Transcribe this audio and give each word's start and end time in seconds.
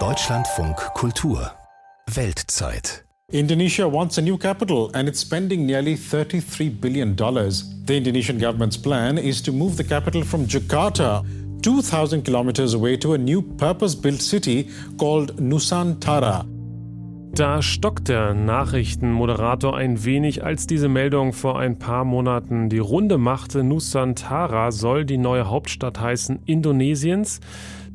Deutschlandfunk 0.00 0.76
Kultur 0.94 1.52
Weltzeit 2.12 3.04
Indonesia 3.30 3.86
wants 3.86 4.18
a 4.18 4.20
new 4.20 4.36
capital 4.36 4.90
and 4.94 5.08
it's 5.08 5.20
spending 5.20 5.64
nearly 5.64 5.94
$33 5.94 6.80
billion. 6.80 7.14
The 7.14 7.96
Indonesian 7.96 8.38
government's 8.38 8.76
plan 8.76 9.16
is 9.16 9.40
to 9.42 9.52
move 9.52 9.76
the 9.76 9.84
capital 9.84 10.24
from 10.24 10.48
Jakarta, 10.48 11.24
2,000 11.62 12.22
kilometers 12.22 12.74
away, 12.74 12.96
to 12.96 13.12
a 13.12 13.18
new 13.18 13.40
purpose 13.40 13.94
built 13.94 14.20
city 14.20 14.68
called 14.98 15.36
Nusantara. 15.38 16.44
Da 17.34 17.62
stockt 17.62 18.08
der 18.08 18.32
Nachrichtenmoderator 18.32 19.76
ein 19.76 20.04
wenig, 20.04 20.44
als 20.44 20.68
diese 20.68 20.88
Meldung 20.88 21.32
vor 21.32 21.58
ein 21.58 21.80
paar 21.80 22.04
Monaten 22.04 22.68
die 22.68 22.78
Runde 22.78 23.18
machte. 23.18 23.64
Nusantara 23.64 24.70
soll 24.70 25.04
die 25.04 25.18
neue 25.18 25.48
Hauptstadt 25.50 26.00
heißen 26.00 26.40
Indonesiens. 26.44 27.40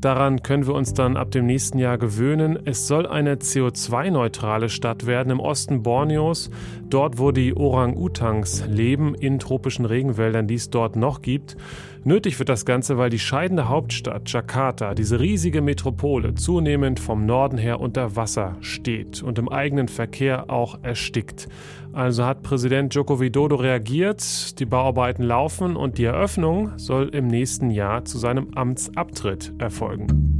Daran 0.02 0.44
können 0.44 0.66
wir 0.66 0.76
uns 0.76 0.94
dann 0.94 1.18
ab 1.18 1.32
dem 1.32 1.46
nächsten 1.46 1.78
Jahr 1.78 1.98
gewöhnen. 1.98 2.58
Es 2.64 2.88
soll 2.88 3.06
eine 3.06 3.36
CO2-neutrale 3.36 4.70
Stadt 4.70 5.06
werden 5.06 5.30
im 5.30 5.42
Osten 5.42 5.84
Borneos, 5.84 6.50
dort 6.90 7.18
wo 7.18 7.32
die 7.32 7.54
Orang-Utans 7.54 8.66
leben, 8.68 9.14
in 9.14 9.40
tropischen 9.40 9.84
Regenwäldern, 9.84 10.48
die 10.48 10.56
es 10.56 10.70
dort 10.70 10.96
noch 10.96 11.22
gibt. 11.22 11.58
Nötig 12.06 12.40
wird 12.40 12.48
das 12.48 12.66
Ganze, 12.66 12.98
weil 12.98 13.10
die 13.10 13.20
scheidende 13.20 13.68
Hauptstadt 13.68 14.32
Jakarta, 14.32 14.94
diese 14.94 15.20
riesige 15.20 15.62
Metropole, 15.62 16.34
zunehmend 16.34 17.00
vom 17.00 17.26
Norden 17.26 17.58
her 17.58 17.82
unter 17.82 18.16
Wasser 18.16 18.56
steht 18.62 19.22
und 19.22 19.38
im 19.38 19.50
eigenen 19.50 19.90
Verkehr 19.90 20.50
auch 20.50 20.80
erstickt. 20.82 21.50
Also 21.92 22.26
hat 22.26 22.42
Präsident 22.42 22.96
Joko 22.96 23.20
Widodo 23.20 23.56
reagiert, 23.56 24.60
die 24.60 24.66
Bauarbeiten 24.66 25.24
laufen 25.24 25.76
und 25.76 25.98
die 25.98 26.06
Eröffnung 26.06 26.72
soll 26.78 27.10
im 27.10 27.28
nächsten 27.28 27.70
Jahr 27.70 28.06
zu 28.06 28.18
seinem 28.18 28.54
Amtsabtritt 28.54 29.54
erfolgen. 29.58 30.39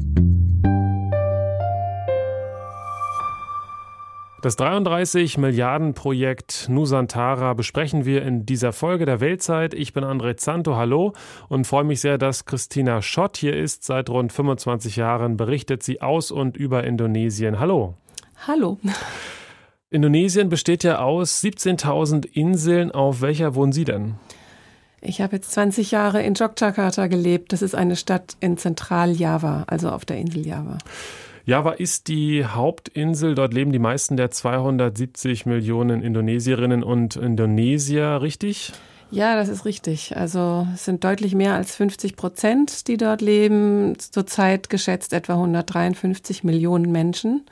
Das 4.42 4.56
33 4.56 5.38
Milliarden 5.38 5.94
Projekt 5.94 6.70
Nusantara 6.70 7.54
besprechen 7.56 8.06
wir 8.06 8.22
in 8.22 8.46
dieser 8.46 8.72
Folge 8.72 9.06
der 9.06 9.20
Weltzeit. 9.20 9.74
Ich 9.74 9.92
bin 9.92 10.06
André 10.06 10.38
Zanto, 10.38 10.78
hallo 10.78 11.12
und 11.50 11.68
freue 11.68 11.84
mich 11.84 12.00
sehr, 12.00 12.18
dass 12.18 12.46
Christina 12.46 13.02
Schott 13.02 13.36
hier 13.36 13.54
ist. 13.54 13.84
Seit 13.84 14.10
rund 14.10 14.32
25 14.32 14.96
Jahren 14.96 15.36
berichtet 15.36 15.84
sie 15.84 16.02
aus 16.02 16.32
und 16.32 16.56
über 16.56 16.86
Indonesien. 16.86 17.60
Hallo. 17.60 17.96
Hallo. 18.48 18.78
Indonesien 19.90 20.48
besteht 20.48 20.86
ja 20.86 21.00
aus 21.00 21.44
17.000 21.44 22.26
Inseln. 22.26 22.92
Auf 22.92 23.20
welcher 23.20 23.56
wohnen 23.56 23.74
Sie 23.74 23.84
denn? 23.84 24.16
Ich 25.02 25.20
habe 25.20 25.36
jetzt 25.36 25.52
20 25.52 25.92
Jahre 25.92 26.24
in 26.24 26.36
Yogyakarta 26.36 27.08
gelebt. 27.08 27.52
Das 27.52 27.62
ist 27.62 27.76
eine 27.76 27.98
Stadt 27.98 28.38
in 28.40 28.58
Zentral-Java, 28.58 29.66
also 29.68 29.90
auf 29.90 30.06
der 30.06 30.18
Insel 30.18 30.48
Java. 30.48 30.78
Java 31.50 31.72
ist 31.72 32.10
die 32.10 32.46
Hauptinsel. 32.46 33.34
Dort 33.34 33.56
leben 33.56 33.72
die 33.72 33.80
meisten 33.80 34.16
der 34.18 34.30
270 34.30 35.48
Millionen 35.48 36.04
Indonesierinnen 36.04 36.84
und 36.84 37.16
Indonesier, 37.16 38.22
richtig? 38.22 38.72
Ja, 39.10 39.36
das 39.36 39.50
ist 39.50 39.66
richtig. 39.66 40.16
Also 40.16 40.68
es 40.76 40.86
sind 40.86 41.04
deutlich 41.04 41.34
mehr 41.34 41.56
als 41.56 41.76
50 41.76 42.16
Prozent, 42.16 42.88
die 42.88 42.98
dort 42.98 43.22
leben. 43.22 43.98
Zurzeit 43.98 44.70
geschätzt 44.70 45.12
etwa 45.12 45.34
153 45.34 46.44
Millionen 46.44 46.92
Menschen. 46.92 47.48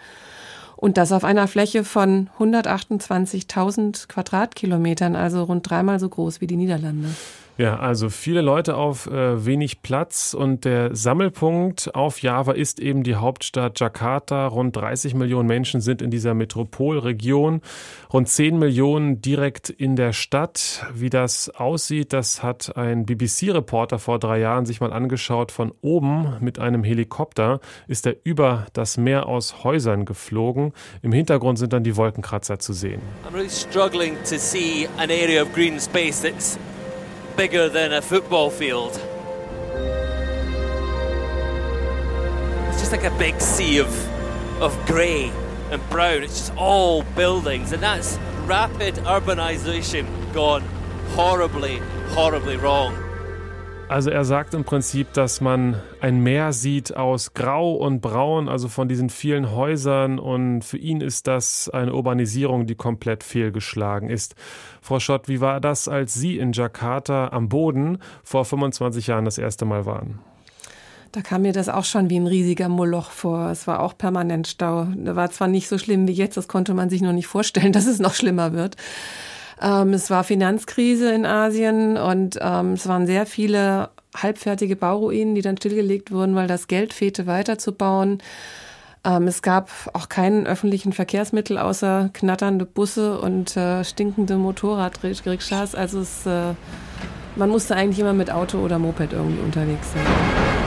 Und 0.75 0.97
das 0.97 1.11
auf 1.11 1.23
einer 1.23 1.47
Fläche 1.47 1.83
von 1.83 2.29
128.000 2.37 4.09
Quadratkilometern, 4.09 5.15
also 5.15 5.41
rund 5.41 5.67
dreimal 5.67 5.99
so 5.99 6.07
groß 6.07 6.39
wie 6.39 6.45
die 6.45 6.55
Niederlande. 6.55 7.09
Ja, 7.57 7.79
also 7.79 8.11
viele 8.11 8.41
Leute 8.41 8.75
auf 8.75 9.07
äh, 9.07 9.43
wenig 9.43 9.81
Platz 9.81 10.35
und 10.35 10.63
der 10.63 10.95
Sammelpunkt 10.95 11.95
auf 11.95 12.21
Java 12.21 12.51
ist 12.51 12.79
eben 12.79 13.01
die 13.01 13.15
Hauptstadt 13.15 13.79
Jakarta. 13.79 14.45
Rund 14.45 14.75
30 14.75 15.15
Millionen 15.15 15.47
Menschen 15.47 15.81
sind 15.81 16.03
in 16.03 16.11
dieser 16.11 16.35
Metropolregion, 16.35 17.61
rund 18.13 18.29
10 18.29 18.59
Millionen 18.59 19.21
direkt 19.21 19.71
in 19.71 19.95
der 19.95 20.13
Stadt. 20.13 20.85
Wie 20.93 21.09
das 21.09 21.49
aussieht, 21.49 22.13
das 22.13 22.43
hat 22.43 22.77
ein 22.77 23.07
BBC-Reporter 23.07 23.97
vor 23.97 24.19
drei 24.19 24.37
Jahren 24.37 24.67
sich 24.67 24.79
mal 24.79 24.93
angeschaut. 24.93 25.51
Von 25.51 25.73
oben 25.81 26.37
mit 26.39 26.59
einem 26.59 26.83
Helikopter 26.83 27.59
ist 27.87 28.05
er 28.05 28.17
über 28.23 28.67
das 28.73 28.97
Meer 28.97 29.27
aus 29.27 29.63
Häusern 29.63 30.05
geflogen. 30.05 30.73
Im 31.01 31.11
Hintergrund 31.11 31.57
sind 31.57 31.73
dann 31.73 31.83
die 31.83 31.95
Wolkenkratzer 31.95 32.59
zu 32.59 32.73
sehen. 32.73 33.01
I'm 33.27 33.33
really 33.33 33.49
struggling 33.49 34.13
to 34.29 34.37
see 34.37 34.87
an 34.97 35.09
area 35.09 35.41
of 35.41 35.51
green 35.55 35.79
space 35.79 36.21
that's 36.21 36.59
bigger 37.37 37.69
than 37.69 37.93
a 37.93 38.01
football 38.01 38.49
field. 38.49 38.99
It's 42.67 42.79
just 42.79 42.91
like 42.91 43.03
a 43.03 43.15
big 43.19 43.39
sea 43.39 43.77
of, 43.77 44.61
of 44.61 44.75
grey 44.87 45.31
and 45.69 45.87
brown. 45.91 46.23
It's 46.23 46.39
just 46.39 46.55
all 46.57 47.03
buildings, 47.15 47.73
and 47.73 47.81
that's 47.81 48.17
rapid 48.45 48.95
urbanization 48.95 50.33
gone 50.33 50.63
horribly, 51.09 51.77
horribly 52.09 52.57
wrong. 52.57 53.06
Also 53.89 54.09
er 54.09 54.25
sagt 54.25 54.53
im 54.53 54.65
Prinzip, 54.65 55.13
dass 55.13 55.39
man 55.39 55.81
ein 56.01 56.21
Meer 56.21 56.51
sieht 56.51 56.97
aus 56.97 57.33
Grau 57.33 57.73
und 57.73 58.01
Braun, 58.01 58.49
also 58.49 58.67
von 58.67 58.89
diesen 58.89 59.09
vielen 59.09 59.51
Häusern 59.51 60.19
und 60.19 60.63
für 60.63 60.77
ihn 60.77 60.99
ist 60.99 61.25
das 61.25 61.69
eine 61.69 61.93
Urbanisierung, 61.93 62.67
die 62.67 62.75
komplett 62.75 63.23
fehlgeschlagen 63.23 64.09
ist. 64.09 64.35
Frau 64.81 64.99
Schott, 64.99 65.29
wie 65.29 65.39
war 65.39 65.61
das, 65.61 65.87
als 65.87 66.13
Sie 66.13 66.37
in 66.37 66.51
Jakarta 66.51 67.29
am 67.29 67.47
Boden 67.47 67.99
vor 68.23 68.43
25 68.43 69.07
Jahren 69.07 69.23
das 69.23 69.37
erste 69.37 69.63
Mal 69.63 69.85
waren? 69.85 70.19
Da 71.13 71.21
kam 71.21 71.43
mir 71.43 71.53
das 71.53 71.69
auch 71.69 71.85
schon 71.85 72.09
wie 72.09 72.19
ein 72.19 72.27
riesiger 72.27 72.67
Moloch 72.67 73.11
vor. 73.11 73.49
Es 73.49 73.67
war 73.67 73.79
auch 73.79 73.97
permanent 73.97 74.47
Stau. 74.47 74.87
Da 74.97 75.15
war 75.15 75.31
zwar 75.31 75.47
nicht 75.47 75.69
so 75.69 75.77
schlimm 75.77 76.09
wie 76.09 76.13
jetzt, 76.13 76.35
das 76.35 76.49
konnte 76.49 76.73
man 76.73 76.89
sich 76.89 77.01
noch 77.01 77.13
nicht 77.13 77.27
vorstellen, 77.27 77.71
dass 77.71 77.87
es 77.87 77.99
noch 77.99 78.13
schlimmer 78.13 78.51
wird. 78.51 78.75
Ähm, 79.61 79.93
es 79.93 80.09
war 80.09 80.23
Finanzkrise 80.23 81.11
in 81.11 81.25
Asien 81.25 81.97
und 81.97 82.37
ähm, 82.41 82.73
es 82.73 82.87
waren 82.87 83.07
sehr 83.07 83.25
viele 83.25 83.89
halbfertige 84.15 84.75
Bauruinen, 84.75 85.35
die 85.35 85.41
dann 85.41 85.57
stillgelegt 85.57 86.11
wurden, 86.11 86.35
weil 86.35 86.47
das 86.47 86.67
Geld 86.67 86.93
fehlte, 86.93 87.27
weiterzubauen. 87.27 88.19
Ähm, 89.03 89.27
es 89.27 89.41
gab 89.41 89.69
auch 89.93 90.09
keinen 90.09 90.47
öffentlichen 90.47 90.93
Verkehrsmittel 90.93 91.57
außer 91.57 92.09
knatternde 92.13 92.65
Busse 92.65 93.19
und 93.19 93.55
äh, 93.55 93.83
stinkende 93.83 94.37
Motorradrikschas. 94.37 95.75
Also 95.75 96.01
es, 96.01 96.25
äh, 96.25 96.53
man 97.35 97.49
musste 97.49 97.75
eigentlich 97.75 97.99
immer 97.99 98.13
mit 98.13 98.31
Auto 98.31 98.59
oder 98.59 98.79
Moped 98.79 99.13
irgendwie 99.13 99.41
unterwegs 99.41 99.91
sein. 99.93 100.66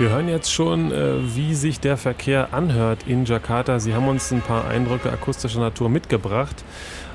Wir 0.00 0.08
hören 0.08 0.30
jetzt 0.30 0.50
schon, 0.50 0.92
äh, 0.92 1.36
wie 1.36 1.54
sich 1.54 1.78
der 1.78 1.98
Verkehr 1.98 2.54
anhört 2.54 3.00
in 3.06 3.26
Jakarta. 3.26 3.78
Sie 3.80 3.92
haben 3.92 4.08
uns 4.08 4.30
ein 4.30 4.40
paar 4.40 4.66
Eindrücke 4.66 5.12
akustischer 5.12 5.60
Natur 5.60 5.90
mitgebracht 5.90 6.64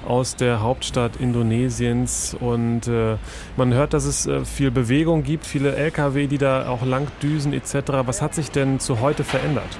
aus 0.07 0.35
der 0.35 0.61
Hauptstadt 0.61 1.15
Indonesiens 1.15 2.37
und 2.39 2.87
äh, 2.87 3.15
man 3.57 3.73
hört, 3.73 3.93
dass 3.93 4.05
es 4.05 4.27
äh, 4.27 4.45
viel 4.45 4.69
Bewegung 4.69 5.23
gibt, 5.23 5.47
viele 5.47 5.75
Lkw, 5.75 6.27
die 6.27 6.37
da 6.37 6.69
auch 6.69 6.85
lang 6.85 7.07
düsen 7.23 7.53
etc. 7.53 8.05
Was 8.05 8.21
hat 8.21 8.35
sich 8.35 8.51
denn 8.51 8.79
zu 8.79 8.99
heute 8.99 9.23
verändert? 9.23 9.79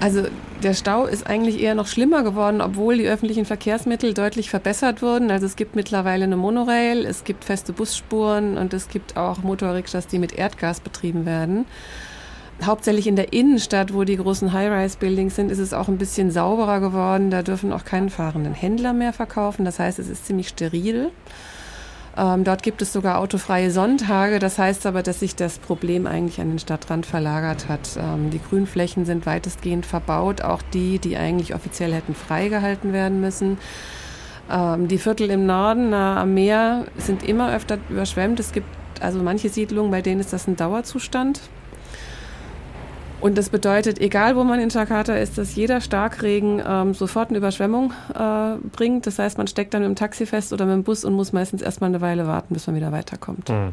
Also 0.00 0.26
der 0.62 0.74
Stau 0.74 1.06
ist 1.06 1.26
eigentlich 1.26 1.60
eher 1.60 1.74
noch 1.74 1.88
schlimmer 1.88 2.22
geworden, 2.22 2.60
obwohl 2.60 2.98
die 2.98 3.08
öffentlichen 3.08 3.44
Verkehrsmittel 3.44 4.14
deutlich 4.14 4.48
verbessert 4.48 5.02
wurden. 5.02 5.30
Also 5.30 5.46
es 5.46 5.56
gibt 5.56 5.74
mittlerweile 5.74 6.24
eine 6.24 6.36
Monorail, 6.36 7.04
es 7.04 7.24
gibt 7.24 7.44
feste 7.44 7.72
Busspuren 7.72 8.56
und 8.56 8.72
es 8.74 8.88
gibt 8.88 9.16
auch 9.16 9.42
Motorrikschas, 9.42 10.06
die 10.06 10.18
mit 10.18 10.32
Erdgas 10.32 10.80
betrieben 10.80 11.26
werden. 11.26 11.66
Hauptsächlich 12.62 13.06
in 13.06 13.16
der 13.16 13.32
Innenstadt, 13.32 13.94
wo 13.94 14.02
die 14.02 14.16
großen 14.16 14.52
High-Rise-Buildings 14.52 15.36
sind, 15.36 15.50
ist 15.50 15.60
es 15.60 15.72
auch 15.72 15.88
ein 15.88 15.98
bisschen 15.98 16.32
sauberer 16.32 16.80
geworden. 16.80 17.30
Da 17.30 17.42
dürfen 17.42 17.72
auch 17.72 17.84
keine 17.84 18.10
fahrenden 18.10 18.54
Händler 18.54 18.92
mehr 18.92 19.12
verkaufen. 19.12 19.64
Das 19.64 19.78
heißt, 19.78 20.00
es 20.00 20.08
ist 20.08 20.26
ziemlich 20.26 20.48
steril. 20.48 21.10
Ähm, 22.18 22.42
dort 22.42 22.64
gibt 22.64 22.82
es 22.82 22.92
sogar 22.92 23.18
autofreie 23.18 23.70
Sonntage. 23.70 24.40
Das 24.40 24.58
heißt 24.58 24.86
aber, 24.86 25.02
dass 25.02 25.20
sich 25.20 25.36
das 25.36 25.58
Problem 25.58 26.06
eigentlich 26.06 26.40
an 26.40 26.48
den 26.48 26.58
Stadtrand 26.58 27.06
verlagert 27.06 27.68
hat. 27.68 27.96
Ähm, 27.96 28.30
die 28.30 28.40
Grünflächen 28.40 29.04
sind 29.04 29.24
weitestgehend 29.24 29.86
verbaut, 29.86 30.42
auch 30.42 30.62
die, 30.74 30.98
die 30.98 31.16
eigentlich 31.16 31.54
offiziell 31.54 31.94
hätten 31.94 32.14
freigehalten 32.14 32.92
werden 32.92 33.20
müssen. 33.20 33.58
Ähm, 34.50 34.88
die 34.88 34.98
Viertel 34.98 35.30
im 35.30 35.46
Norden 35.46 35.90
nah 35.90 36.20
am 36.20 36.34
Meer 36.34 36.86
sind 36.96 37.22
immer 37.22 37.54
öfter 37.54 37.78
überschwemmt. 37.88 38.40
Es 38.40 38.52
gibt 38.52 38.66
also 39.00 39.22
manche 39.22 39.48
Siedlungen, 39.48 39.92
bei 39.92 40.02
denen 40.02 40.20
ist 40.20 40.32
das 40.32 40.48
ein 40.48 40.56
Dauerzustand. 40.56 41.40
Und 43.20 43.36
das 43.36 43.48
bedeutet, 43.48 44.00
egal 44.00 44.36
wo 44.36 44.44
man 44.44 44.60
in 44.60 44.68
Jakarta 44.68 45.16
ist, 45.16 45.38
dass 45.38 45.56
jeder 45.56 45.80
Starkregen 45.80 46.62
ähm, 46.64 46.94
sofort 46.94 47.30
eine 47.30 47.38
Überschwemmung 47.38 47.92
äh, 48.14 48.56
bringt. 48.70 49.06
Das 49.06 49.18
heißt, 49.18 49.38
man 49.38 49.48
steckt 49.48 49.74
dann 49.74 49.82
mit 49.82 49.88
dem 49.88 49.96
Taxi 49.96 50.24
fest 50.24 50.52
oder 50.52 50.66
mit 50.66 50.74
dem 50.74 50.84
Bus 50.84 51.04
und 51.04 51.14
muss 51.14 51.32
meistens 51.32 51.60
erstmal 51.60 51.88
eine 51.88 52.00
Weile 52.00 52.28
warten, 52.28 52.54
bis 52.54 52.68
man 52.68 52.76
wieder 52.76 52.92
weiterkommt. 52.92 53.48
Mhm. 53.48 53.72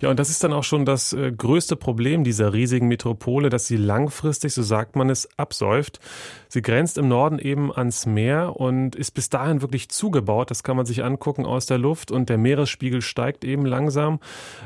Ja, 0.00 0.10
und 0.10 0.18
das 0.18 0.28
ist 0.28 0.42
dann 0.42 0.52
auch 0.52 0.64
schon 0.64 0.84
das 0.84 1.12
äh, 1.12 1.30
größte 1.30 1.76
Problem 1.76 2.24
dieser 2.24 2.52
riesigen 2.52 2.88
Metropole, 2.88 3.48
dass 3.48 3.66
sie 3.66 3.76
langfristig, 3.76 4.54
so 4.54 4.62
sagt 4.62 4.96
man 4.96 5.08
es, 5.08 5.28
absäuft. 5.38 6.00
Sie 6.48 6.62
grenzt 6.62 6.98
im 6.98 7.06
Norden 7.06 7.38
eben 7.38 7.72
ans 7.72 8.06
Meer 8.06 8.56
und 8.56 8.96
ist 8.96 9.12
bis 9.12 9.30
dahin 9.30 9.62
wirklich 9.62 9.88
zugebaut. 9.88 10.50
Das 10.50 10.64
kann 10.64 10.76
man 10.76 10.84
sich 10.84 11.04
angucken 11.04 11.46
aus 11.46 11.66
der 11.66 11.78
Luft 11.78 12.10
und 12.10 12.28
der 12.28 12.38
Meeresspiegel 12.38 13.02
steigt 13.02 13.44
eben 13.44 13.66
langsam. 13.66 14.18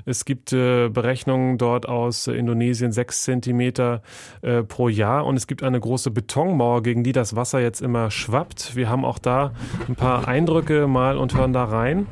Es 0.07 0.25
gibt 0.25 0.55
äh, 0.55 0.89
Berechnungen 0.89 1.59
dort 1.59 1.87
aus 1.87 2.27
äh, 2.27 2.33
Indonesien, 2.33 2.91
sechs 2.91 3.23
Zentimeter 3.25 4.01
äh, 4.43 4.63
pro 4.63 4.89
Jahr 4.89 5.25
und 5.27 5.37
es 5.37 5.47
gibt 5.47 5.63
eine 5.63 5.81
große 5.81 6.11
Betonmauer, 6.11 6.83
gegen 6.83 7.05
die 7.05 7.13
das 7.13 7.37
Wasser 7.37 7.61
jetzt 7.61 7.81
immer 7.81 8.11
schwappt. 8.11 8.77
Wir 8.77 8.89
haben 8.89 9.05
auch 9.05 9.19
da 9.19 9.53
ein 9.89 9.97
paar 9.97 10.29
Eindrücke 10.29 10.87
mal 10.87 11.17
und 11.17 11.35
hören 11.37 11.53
da 11.53 11.65
rein. 11.65 12.07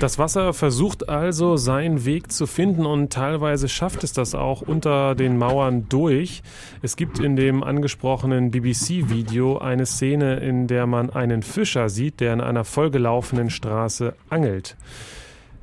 Das 0.00 0.16
Wasser 0.16 0.52
versucht 0.52 1.08
also 1.08 1.56
seinen 1.56 2.04
Weg 2.04 2.30
zu 2.30 2.46
finden 2.46 2.86
und 2.86 3.12
teilweise 3.12 3.68
schafft 3.68 4.04
es 4.04 4.12
das 4.12 4.36
auch 4.36 4.62
unter 4.62 5.16
den 5.16 5.36
Mauern 5.36 5.88
durch. 5.88 6.42
Es 6.82 6.94
gibt 6.94 7.18
in 7.18 7.34
dem 7.34 7.64
angesprochenen 7.64 8.52
BBC-Video 8.52 9.58
eine 9.58 9.86
Szene, 9.86 10.36
in 10.36 10.68
der 10.68 10.86
man 10.86 11.10
einen 11.10 11.42
Fischer 11.42 11.88
sieht, 11.88 12.20
der 12.20 12.32
in 12.32 12.40
einer 12.40 12.62
vollgelaufenen 12.62 13.50
Straße 13.50 14.14
angelt. 14.30 14.76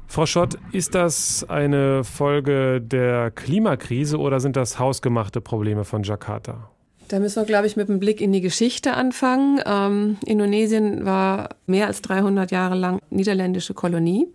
Frau 0.05 0.25
Schott, 0.25 0.57
ist 0.73 0.95
das 0.95 1.45
eine 1.47 2.03
Folge 2.03 2.81
der 2.81 3.31
Klimakrise 3.31 4.19
oder 4.19 4.41
sind 4.41 4.57
das 4.57 4.79
hausgemachte 4.79 5.39
Probleme 5.39 5.85
von 5.85 6.03
Jakarta? 6.03 6.69
Da 7.07 7.19
müssen 7.19 7.41
wir, 7.41 7.45
glaube 7.45 7.67
ich, 7.67 7.75
mit 7.75 7.89
einem 7.89 7.99
Blick 7.99 8.19
in 8.19 8.31
die 8.31 8.41
Geschichte 8.41 8.93
anfangen. 8.93 9.61
Ähm, 9.65 10.17
Indonesien 10.25 11.05
war 11.05 11.49
mehr 11.67 11.87
als 11.87 12.01
300 12.01 12.51
Jahre 12.51 12.75
lang 12.75 12.99
niederländische 13.09 13.73
Kolonie. 13.73 14.27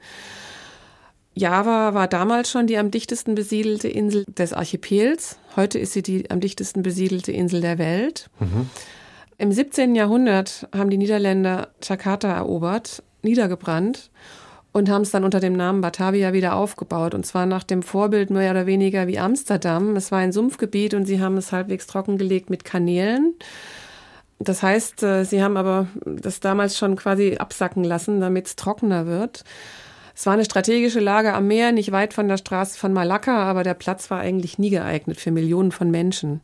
Java 1.34 1.94
war 1.94 2.06
damals 2.06 2.50
schon 2.50 2.66
die 2.66 2.76
am 2.76 2.90
dichtesten 2.90 3.34
besiedelte 3.34 3.88
Insel 3.88 4.24
des 4.26 4.52
Archipels. 4.52 5.38
Heute 5.56 5.78
ist 5.78 5.92
sie 5.92 6.02
die 6.02 6.30
am 6.30 6.40
dichtesten 6.40 6.82
besiedelte 6.82 7.32
Insel 7.32 7.60
der 7.60 7.78
Welt. 7.78 8.28
Mhm. 8.40 8.68
Im 9.38 9.52
17. 9.52 9.94
Jahrhundert 9.94 10.68
haben 10.74 10.90
die 10.90 10.98
Niederländer 10.98 11.68
Jakarta 11.82 12.30
erobert, 12.32 13.02
niedergebrannt 13.22 14.10
und 14.72 14.88
haben 14.88 15.02
es 15.02 15.10
dann 15.10 15.24
unter 15.24 15.40
dem 15.40 15.54
Namen 15.54 15.80
Batavia 15.80 16.32
wieder 16.32 16.54
aufgebaut. 16.54 17.14
Und 17.14 17.26
zwar 17.26 17.46
nach 17.46 17.64
dem 17.64 17.82
Vorbild 17.82 18.30
mehr 18.30 18.52
oder 18.52 18.66
weniger 18.66 19.06
wie 19.06 19.18
Amsterdam. 19.18 19.96
Es 19.96 20.12
war 20.12 20.18
ein 20.18 20.32
Sumpfgebiet 20.32 20.94
und 20.94 21.06
sie 21.06 21.20
haben 21.20 21.36
es 21.36 21.52
halbwegs 21.52 21.86
trockengelegt 21.86 22.50
mit 22.50 22.64
Kanälen. 22.64 23.34
Das 24.38 24.62
heißt, 24.62 25.02
äh, 25.02 25.24
sie 25.24 25.42
haben 25.42 25.56
aber 25.56 25.88
das 26.04 26.40
damals 26.40 26.78
schon 26.78 26.96
quasi 26.96 27.36
absacken 27.36 27.84
lassen, 27.84 28.20
damit 28.20 28.46
es 28.46 28.56
trockener 28.56 29.06
wird. 29.06 29.44
Es 30.14 30.26
war 30.26 30.34
eine 30.34 30.44
strategische 30.44 31.00
Lage 31.00 31.34
am 31.34 31.46
Meer, 31.46 31.72
nicht 31.72 31.92
weit 31.92 32.14
von 32.14 32.28
der 32.28 32.36
Straße 32.36 32.78
von 32.78 32.92
Malakka, 32.92 33.44
aber 33.44 33.62
der 33.64 33.74
Platz 33.74 34.10
war 34.10 34.20
eigentlich 34.20 34.58
nie 34.58 34.70
geeignet 34.70 35.18
für 35.18 35.30
Millionen 35.30 35.72
von 35.72 35.90
Menschen. 35.90 36.40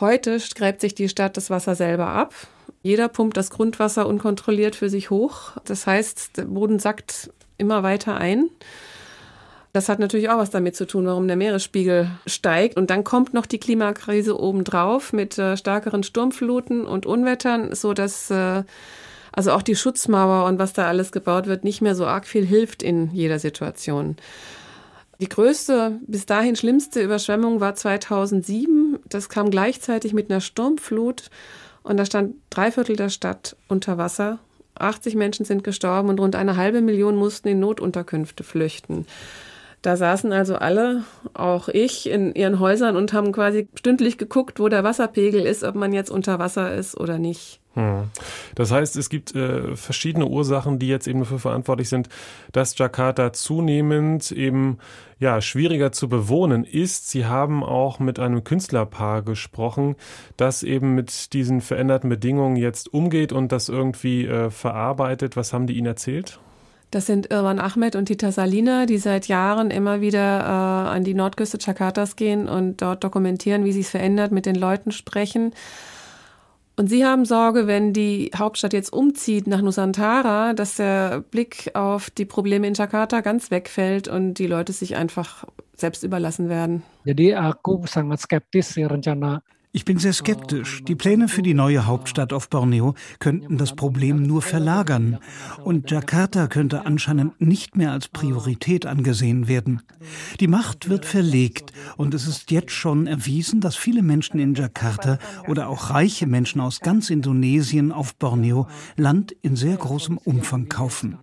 Heute 0.00 0.38
gräbt 0.54 0.80
sich 0.80 0.94
die 0.94 1.08
Stadt 1.08 1.36
das 1.36 1.50
Wasser 1.50 1.74
selber 1.74 2.08
ab 2.08 2.34
jeder 2.82 3.08
pumpt 3.08 3.36
das 3.36 3.50
Grundwasser 3.50 4.06
unkontrolliert 4.06 4.74
für 4.74 4.88
sich 4.88 5.10
hoch. 5.10 5.52
Das 5.64 5.86
heißt, 5.86 6.38
der 6.38 6.44
Boden 6.44 6.78
sackt 6.78 7.30
immer 7.58 7.82
weiter 7.82 8.16
ein. 8.16 8.48
Das 9.72 9.88
hat 9.88 10.00
natürlich 10.00 10.30
auch 10.30 10.38
was 10.38 10.50
damit 10.50 10.74
zu 10.74 10.86
tun, 10.86 11.06
warum 11.06 11.28
der 11.28 11.36
Meeresspiegel 11.36 12.10
steigt. 12.26 12.76
Und 12.76 12.90
dann 12.90 13.04
kommt 13.04 13.34
noch 13.34 13.46
die 13.46 13.60
Klimakrise 13.60 14.40
obendrauf 14.40 15.12
mit 15.12 15.38
äh, 15.38 15.56
stärkeren 15.56 16.02
Sturmfluten 16.02 16.86
und 16.86 17.06
Unwettern, 17.06 17.74
so 17.74 17.92
dass 17.92 18.30
äh, 18.30 18.64
also 19.32 19.52
auch 19.52 19.62
die 19.62 19.76
Schutzmauer 19.76 20.46
und 20.46 20.58
was 20.58 20.72
da 20.72 20.88
alles 20.88 21.12
gebaut 21.12 21.46
wird, 21.46 21.62
nicht 21.62 21.82
mehr 21.82 21.94
so 21.94 22.04
arg 22.06 22.26
viel 22.26 22.44
hilft 22.44 22.82
in 22.82 23.12
jeder 23.12 23.38
Situation. 23.38 24.16
Die 25.20 25.28
größte, 25.28 26.00
bis 26.06 26.24
dahin 26.24 26.56
schlimmste 26.56 27.02
Überschwemmung 27.02 27.60
war 27.60 27.74
2007. 27.74 28.98
Das 29.06 29.28
kam 29.28 29.50
gleichzeitig 29.50 30.14
mit 30.14 30.30
einer 30.30 30.40
Sturmflut 30.40 31.28
und 31.82 31.98
da 31.98 32.06
stand 32.06 32.36
drei 32.48 32.72
Viertel 32.72 32.96
der 32.96 33.10
Stadt 33.10 33.54
unter 33.68 33.98
Wasser. 33.98 34.38
80 34.78 35.16
Menschen 35.16 35.44
sind 35.44 35.62
gestorben 35.62 36.08
und 36.08 36.20
rund 36.20 36.36
eine 36.36 36.56
halbe 36.56 36.80
Million 36.80 37.16
mussten 37.16 37.48
in 37.48 37.60
Notunterkünfte 37.60 38.44
flüchten. 38.44 39.06
Da 39.82 39.98
saßen 39.98 40.32
also 40.32 40.56
alle, 40.56 41.04
auch 41.34 41.68
ich, 41.68 42.08
in 42.08 42.34
ihren 42.34 42.58
Häusern 42.58 42.96
und 42.96 43.12
haben 43.12 43.32
quasi 43.32 43.68
stündlich 43.74 44.16
geguckt, 44.16 44.58
wo 44.58 44.68
der 44.68 44.84
Wasserpegel 44.84 45.42
ist, 45.42 45.64
ob 45.64 45.74
man 45.74 45.92
jetzt 45.92 46.10
unter 46.10 46.38
Wasser 46.38 46.74
ist 46.74 46.96
oder 46.98 47.18
nicht. 47.18 47.59
Hm. 47.74 48.10
Das 48.56 48.72
heißt, 48.72 48.96
es 48.96 49.08
gibt 49.08 49.34
äh, 49.34 49.76
verschiedene 49.76 50.26
Ursachen, 50.26 50.80
die 50.80 50.88
jetzt 50.88 51.06
eben 51.06 51.20
dafür 51.20 51.38
verantwortlich 51.38 51.88
sind, 51.88 52.08
dass 52.50 52.76
Jakarta 52.76 53.32
zunehmend 53.32 54.32
eben 54.32 54.78
ja 55.20 55.40
schwieriger 55.40 55.92
zu 55.92 56.08
bewohnen 56.08 56.64
ist. 56.64 57.10
Sie 57.10 57.26
haben 57.26 57.62
auch 57.62 58.00
mit 58.00 58.18
einem 58.18 58.42
Künstlerpaar 58.42 59.22
gesprochen, 59.22 59.94
das 60.36 60.64
eben 60.64 60.96
mit 60.96 61.32
diesen 61.32 61.60
veränderten 61.60 62.10
Bedingungen 62.10 62.56
jetzt 62.56 62.92
umgeht 62.92 63.32
und 63.32 63.52
das 63.52 63.68
irgendwie 63.68 64.26
äh, 64.26 64.50
verarbeitet. 64.50 65.36
Was 65.36 65.52
haben 65.52 65.68
die 65.68 65.74
Ihnen 65.76 65.86
erzählt? 65.86 66.40
Das 66.90 67.06
sind 67.06 67.30
Irwan 67.30 67.60
Ahmed 67.60 67.94
und 67.94 68.06
Tita 68.06 68.32
Salina, 68.32 68.84
die 68.84 68.98
seit 68.98 69.28
Jahren 69.28 69.70
immer 69.70 70.00
wieder 70.00 70.40
äh, 70.40 70.88
an 70.96 71.04
die 71.04 71.14
Nordküste 71.14 71.58
Jakartas 71.60 72.16
gehen 72.16 72.48
und 72.48 72.82
dort 72.82 73.04
dokumentieren, 73.04 73.64
wie 73.64 73.70
sich 73.70 73.84
es 73.84 73.90
verändert, 73.90 74.32
mit 74.32 74.44
den 74.44 74.56
Leuten 74.56 74.90
sprechen. 74.90 75.52
Und 76.80 76.86
Sie 76.86 77.04
haben 77.04 77.26
Sorge, 77.26 77.66
wenn 77.66 77.92
die 77.92 78.30
Hauptstadt 78.34 78.72
jetzt 78.72 78.90
umzieht 78.90 79.46
nach 79.46 79.60
Nusantara, 79.60 80.54
dass 80.54 80.76
der 80.76 81.20
Blick 81.20 81.72
auf 81.74 82.08
die 82.08 82.24
Probleme 82.24 82.66
in 82.66 82.72
Jakarta 82.72 83.20
ganz 83.20 83.50
wegfällt 83.50 84.08
und 84.08 84.38
die 84.38 84.46
Leute 84.46 84.72
sich 84.72 84.96
einfach 84.96 85.44
selbst 85.76 86.04
überlassen 86.04 86.48
werden. 86.48 86.82
Jadi 87.04 87.34
aku 87.34 87.84
sangat 87.86 88.20
skeptis 88.20 88.72
sih 88.72 88.84
rencana 88.84 89.42
ich 89.72 89.84
bin 89.84 89.98
sehr 89.98 90.12
skeptisch. 90.12 90.82
Die 90.84 90.96
Pläne 90.96 91.28
für 91.28 91.42
die 91.42 91.54
neue 91.54 91.86
Hauptstadt 91.86 92.32
auf 92.32 92.48
Borneo 92.48 92.94
könnten 93.20 93.56
das 93.56 93.76
Problem 93.76 94.22
nur 94.22 94.42
verlagern. 94.42 95.18
Und 95.62 95.92
Jakarta 95.92 96.48
könnte 96.48 96.86
anscheinend 96.86 97.40
nicht 97.40 97.76
mehr 97.76 97.92
als 97.92 98.08
Priorität 98.08 98.84
angesehen 98.84 99.46
werden. 99.46 99.82
Die 100.40 100.48
Macht 100.48 100.88
wird 100.88 101.04
verlegt 101.04 101.72
und 101.96 102.14
es 102.14 102.26
ist 102.26 102.50
jetzt 102.50 102.72
schon 102.72 103.06
erwiesen, 103.06 103.60
dass 103.60 103.76
viele 103.76 104.02
Menschen 104.02 104.40
in 104.40 104.54
Jakarta 104.54 105.18
oder 105.46 105.68
auch 105.68 105.90
reiche 105.90 106.26
Menschen 106.26 106.60
aus 106.60 106.80
ganz 106.80 107.08
Indonesien 107.08 107.92
auf 107.92 108.16
Borneo 108.16 108.66
Land 108.96 109.32
in 109.42 109.54
sehr 109.54 109.76
großem 109.76 110.18
Umfang 110.18 110.68
kaufen. 110.68 111.18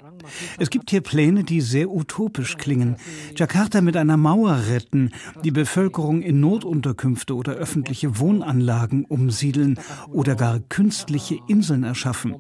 Es 0.58 0.70
gibt 0.70 0.90
hier 0.90 1.02
Pläne, 1.02 1.44
die 1.44 1.62
sehr 1.62 1.90
utopisch 1.90 2.58
klingen. 2.58 2.98
Jakarta 3.36 3.82
mit 3.82 3.98
einer 3.98 4.18
Mauer 4.18 4.64
retten, 4.70 5.12
die 5.44 5.52
Bevölkerung 5.52 6.22
in 6.22 6.40
Notunterkünfte 6.40 7.36
oder 7.36 7.54
öffentliche 7.54 8.20
Wohnanlagen 8.20 9.06
umsiedeln 9.06 9.80
oder 10.10 10.36
gar 10.36 10.60
künstliche 10.60 11.38
Inseln 11.48 11.84
erschaffen. 11.84 12.36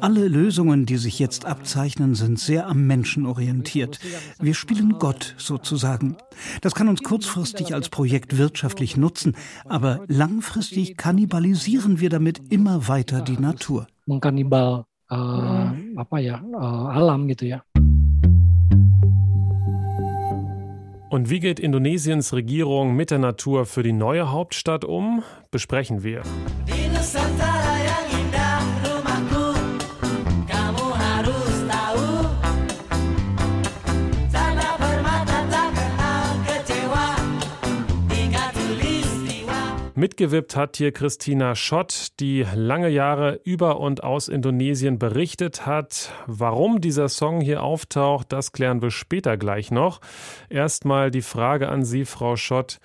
Alle 0.00 0.28
Lösungen, 0.28 0.86
die 0.86 0.96
sich 0.96 1.18
jetzt 1.18 1.44
abzeichnen, 1.44 2.14
sind 2.14 2.38
sehr 2.38 2.66
am 2.66 2.86
Menschen 2.86 3.26
orientiert. 3.26 3.98
Wir 4.40 4.54
spielen 4.54 4.98
Gott 4.98 5.34
sozusagen. 5.38 6.16
Das 6.60 6.74
kann 6.74 6.88
uns 6.88 7.02
kurzfristig 7.02 7.74
als 7.74 7.88
Projekt 7.88 8.38
wirtschaftlich 8.38 8.96
nutzen, 8.96 9.34
aber 9.64 10.04
langfristig 10.08 10.96
kannibalisieren 10.96 12.00
wir 12.00 12.10
damit 12.10 12.40
immer 12.50 12.88
weiter 12.88 13.20
die 13.20 13.38
Natur. 13.38 13.86
Mengkanibal 14.06 14.84
uh, 15.12 15.68
apa 16.00 16.16
ya 16.24 16.40
uh, 16.40 16.88
alam 16.96 17.28
gitu 17.28 17.52
ya. 17.52 17.60
Und 21.12 21.28
wie 21.28 21.40
geht 21.40 21.60
Indonesiens 21.60 22.32
Regierung 22.32 22.96
mit 22.96 23.10
der 23.10 23.18
Natur 23.18 23.66
für 23.66 23.82
die 23.82 23.92
neue 23.92 24.32
Hauptstadt 24.32 24.82
um? 24.82 25.22
Besprechen 25.50 26.02
wir. 26.02 26.22
Mitgewippt 40.02 40.56
hat 40.56 40.78
hier 40.78 40.90
Christina 40.90 41.54
Schott, 41.54 42.08
die 42.18 42.44
lange 42.56 42.88
Jahre 42.88 43.38
über 43.44 43.78
und 43.78 44.02
aus 44.02 44.26
Indonesien 44.26 44.98
berichtet 44.98 45.64
hat. 45.64 46.10
Warum 46.26 46.80
dieser 46.80 47.08
Song 47.08 47.40
hier 47.40 47.62
auftaucht, 47.62 48.32
das 48.32 48.50
klären 48.50 48.82
wir 48.82 48.90
später 48.90 49.36
gleich 49.36 49.70
noch. 49.70 50.00
Erstmal 50.48 51.12
die 51.12 51.22
Frage 51.22 51.68
an 51.68 51.84
Sie, 51.84 52.04
Frau 52.04 52.34
Schott. 52.34 52.80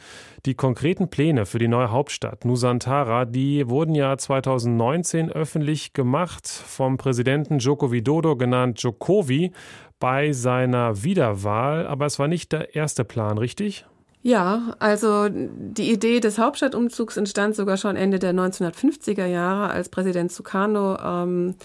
Die 0.45 0.53
konkreten 0.53 1.09
Pläne 1.09 1.47
für 1.47 1.57
die 1.57 1.67
neue 1.67 1.89
Hauptstadt 1.89 2.45
Nusantara, 2.45 3.25
die 3.25 3.67
wurden 3.67 3.95
ja 3.95 4.15
2019 4.15 5.31
öffentlich 5.31 5.93
gemacht 5.93 6.47
vom 6.47 6.97
Präsidenten 6.97 7.57
Joko 7.57 7.91
Widodo, 7.91 8.35
genannt 8.35 8.79
Jokowi, 8.83 9.53
bei 9.99 10.33
seiner 10.33 11.01
Wiederwahl. 11.01 11.87
Aber 11.87 12.05
es 12.05 12.19
war 12.19 12.27
nicht 12.27 12.51
der 12.51 12.75
erste 12.75 13.03
Plan, 13.03 13.39
richtig? 13.39 13.87
Ja, 14.23 14.75
also 14.79 15.29
die 15.29 15.91
Idee 15.91 16.19
des 16.19 16.37
Hauptstadtumzugs 16.37 17.17
entstand 17.17 17.55
sogar 17.55 17.77
schon 17.77 17.95
Ende 17.95 18.19
der 18.19 18.33
1950er 18.33 19.25
Jahre, 19.25 19.69
als 19.69 19.89
Präsident 19.89 20.31
Sukarno 20.31 20.97
ähm, 20.97 21.55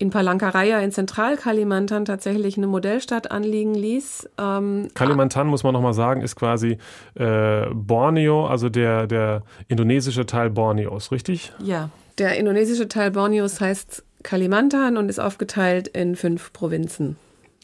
in 0.00 0.08
Palangkaraya 0.08 0.78
in 0.78 0.92
Zentral-Kalimantan 0.92 2.06
tatsächlich 2.06 2.56
eine 2.56 2.66
Modellstadt 2.66 3.30
anliegen 3.30 3.74
ließ. 3.74 4.30
Ähm, 4.38 4.88
Kalimantan, 4.94 5.46
muss 5.46 5.62
man 5.62 5.74
nochmal 5.74 5.92
sagen, 5.92 6.22
ist 6.22 6.36
quasi 6.36 6.78
äh, 7.16 7.66
Borneo, 7.74 8.46
also 8.46 8.70
der, 8.70 9.06
der 9.06 9.42
indonesische 9.68 10.24
Teil 10.24 10.48
Borneos, 10.48 11.12
richtig? 11.12 11.52
Ja, 11.62 11.90
der 12.16 12.38
indonesische 12.38 12.88
Teil 12.88 13.10
Borneos 13.10 13.60
heißt 13.60 14.02
Kalimantan 14.22 14.96
und 14.96 15.10
ist 15.10 15.18
aufgeteilt 15.18 15.88
in 15.88 16.16
fünf 16.16 16.54
Provinzen. 16.54 17.16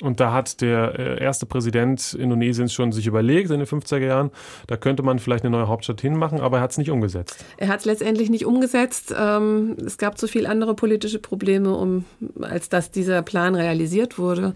Und 0.03 0.21
da 0.21 0.33
hat 0.33 0.61
der 0.61 0.99
äh, 0.99 1.23
erste 1.23 1.47
Präsident 1.47 2.13
Indonesiens 2.13 2.75
schon 2.75 2.93
sich 2.93 3.07
überlegt 3.07 3.51
in 3.51 3.59
den 3.59 3.67
50er 3.67 3.99
Jahren, 3.99 4.31
da 4.67 4.77
könnte 4.77 5.03
man 5.03 5.19
vielleicht 5.19 5.45
eine 5.45 5.57
neue 5.57 5.69
Hauptstadt 5.69 6.03
hinmachen, 6.03 6.41
aber 6.41 6.59
er 6.59 6.63
hat 6.65 6.73
es 6.73 6.79
nicht 6.79 6.91
umgesetzt. 6.91 7.43
Er 7.57 7.69
hat 7.69 7.81
es 7.81 7.87
letztendlich 7.87 8.29
nicht 8.29 8.45
umgesetzt. 8.45 9.15
Ähm, 9.19 9.77
es 9.85 9.97
gab 9.97 10.19
zu 10.19 10.29
viele 10.29 10.51
andere 10.51 10.75
politische 10.75 11.19
Probleme, 11.19 11.75
um, 11.75 12.05
als 12.43 12.69
dass 12.69 12.91
dieser 12.91 13.23
Plan 13.23 13.55
realisiert 13.55 14.19
wurde. 14.19 14.53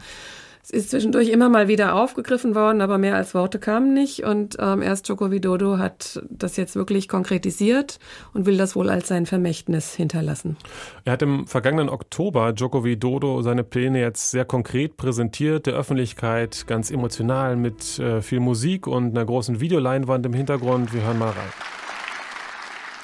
Es 0.63 0.71
ist 0.71 0.91
zwischendurch 0.91 1.31
immer 1.31 1.49
mal 1.49 1.69
wieder 1.69 1.95
aufgegriffen 1.95 2.55
worden, 2.55 2.83
aber 2.83 2.99
mehr 2.99 3.17
als 3.17 3.35
Worte 3.35 3.59
kamen 3.59 3.95
nicht. 3.95 4.25
Und 4.25 4.57
ähm, 4.61 4.83
erst 4.83 5.09
Joko 5.09 5.31
Widodo 5.31 5.79
hat 5.79 6.23
das 6.29 6.57
jetzt 6.57 6.77
wirklich 6.77 7.09
konkretisiert 7.09 7.99
und 8.35 8.45
will 8.45 8.59
das 8.59 8.77
wohl 8.77 8.91
als 8.91 9.09
sein 9.09 9.25
Vermächtnis 9.25 9.95
hinterlassen. 9.95 10.57
Er 11.05 11.15
hat 11.15 11.23
im 11.23 11.47
vergangenen 11.47 11.89
Oktober 11.89 12.53
Joko 12.53 12.85
Widodo 12.85 13.41
seine 13.43 13.65
Pläne 13.65 14.01
jetzt 14.01 14.31
sehr 14.31 14.45
konkret 14.45 14.97
präsentiert, 14.97 15.67
der 15.67 15.75
Öffentlichkeit 15.75 16.67
ganz 16.67 16.91
emotional 16.91 17.57
mit 17.57 17.99
äh, 17.99 18.21
viel 18.21 18.41
Musik 18.41 18.87
und 18.87 19.17
einer 19.17 19.25
großen 19.25 19.61
Videoleinwand 19.61 20.27
im 20.27 20.35
Hintergrund. 20.35 20.93
Wir 20.93 21.03
hören 21.03 21.19
mal 21.19 21.31
rein. 21.31 21.53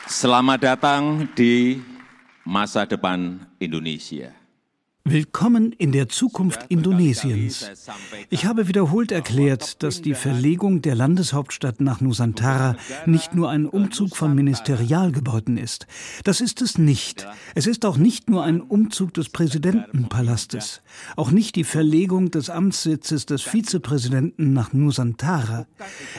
Selamat 0.06 0.62
datang 0.62 1.28
di 1.34 1.82
masa 2.44 2.86
depan 2.86 3.42
Indonesia. 3.58 4.45
Willkommen 5.08 5.70
in 5.70 5.92
der 5.92 6.08
Zukunft 6.08 6.66
Indonesiens. 6.68 7.70
Ich 8.28 8.44
habe 8.44 8.66
wiederholt 8.66 9.12
erklärt, 9.12 9.84
dass 9.84 10.02
die 10.02 10.14
Verlegung 10.14 10.82
der 10.82 10.96
Landeshauptstadt 10.96 11.80
nach 11.80 12.00
Nusantara 12.00 12.74
nicht 13.06 13.32
nur 13.32 13.48
ein 13.48 13.66
Umzug 13.66 14.16
von 14.16 14.34
Ministerialgebäuden 14.34 15.58
ist. 15.58 15.86
Das 16.24 16.40
ist 16.40 16.60
es 16.60 16.76
nicht. 16.76 17.24
Es 17.54 17.68
ist 17.68 17.84
auch 17.84 17.98
nicht 17.98 18.28
nur 18.28 18.42
ein 18.42 18.60
Umzug 18.60 19.14
des 19.14 19.28
Präsidentenpalastes. 19.28 20.82
Auch 21.14 21.30
nicht 21.30 21.54
die 21.54 21.62
Verlegung 21.62 22.32
des 22.32 22.50
Amtssitzes 22.50 23.26
des 23.26 23.42
Vizepräsidenten 23.42 24.52
nach 24.52 24.72
Nusantara. 24.72 25.68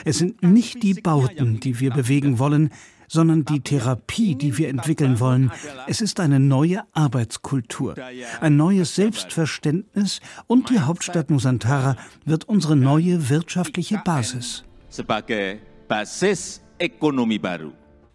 Es 0.06 0.18
sind 0.18 0.44
nicht 0.44 0.82
die 0.82 0.94
Bauten, 0.94 1.60
die 1.60 1.82
wir 1.82 1.92
bewegen 1.92 2.40
wollen, 2.40 2.70
sondern 3.08 3.46
die 3.46 3.62
Therapie, 3.62 4.36
die 4.36 4.58
wir 4.58 4.70
entwickeln 4.70 5.20
wollen. 5.20 5.52
Es 5.88 6.02
ist 6.02 6.20
eine 6.20 6.40
neue 6.40 6.84
Arbeitskultur, 6.94 7.96
ein 8.42 8.58
neues 8.58 8.96
Selbstverständnis 8.96 10.20
und 10.48 10.70
die 10.70 10.80
Hauptstadt 10.80 11.30
Nusantara 11.30 11.96
wird 12.26 12.46
unsere 12.46 12.76
neue 12.76 13.30
wirtschaftliche 13.30 14.02
Basis. 14.04 14.64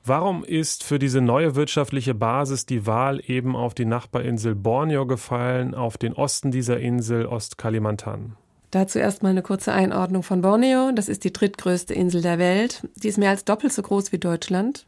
Warum 0.05 0.43
ist 0.43 0.83
für 0.83 0.99
diese 0.99 1.21
neue 1.21 1.55
wirtschaftliche 1.55 2.15
Basis 2.15 2.67
die 2.67 2.87
Wahl 2.87 3.23
eben 3.25 3.55
auf 3.55 3.73
die 3.75 3.85
Nachbarinsel 3.85 4.57
Borneo 4.57 5.07
gefallen, 5.07 5.77
auf 5.77 5.97
den 5.97 6.13
Osten 6.13 6.51
dieser 6.51 6.81
Insel, 6.81 7.27
Ostkalimantan? 7.27 8.37
Dazu 8.73 8.99
erstmal 8.99 9.33
eine 9.33 9.43
kurze 9.43 9.73
Einordnung 9.73 10.23
von 10.23 10.41
Borneo. 10.41 10.93
Das 10.93 11.11
ist 11.11 11.25
die 11.25 11.33
drittgrößte 11.33 11.93
Insel 11.93 12.23
der 12.23 12.39
Welt. 12.39 12.81
Die 12.97 13.09
ist 13.09 13.19
mehr 13.19 13.29
als 13.29 13.45
doppelt 13.45 13.71
so 13.71 13.83
groß 13.83 14.13
wie 14.13 14.19
Deutschland. 14.19 14.87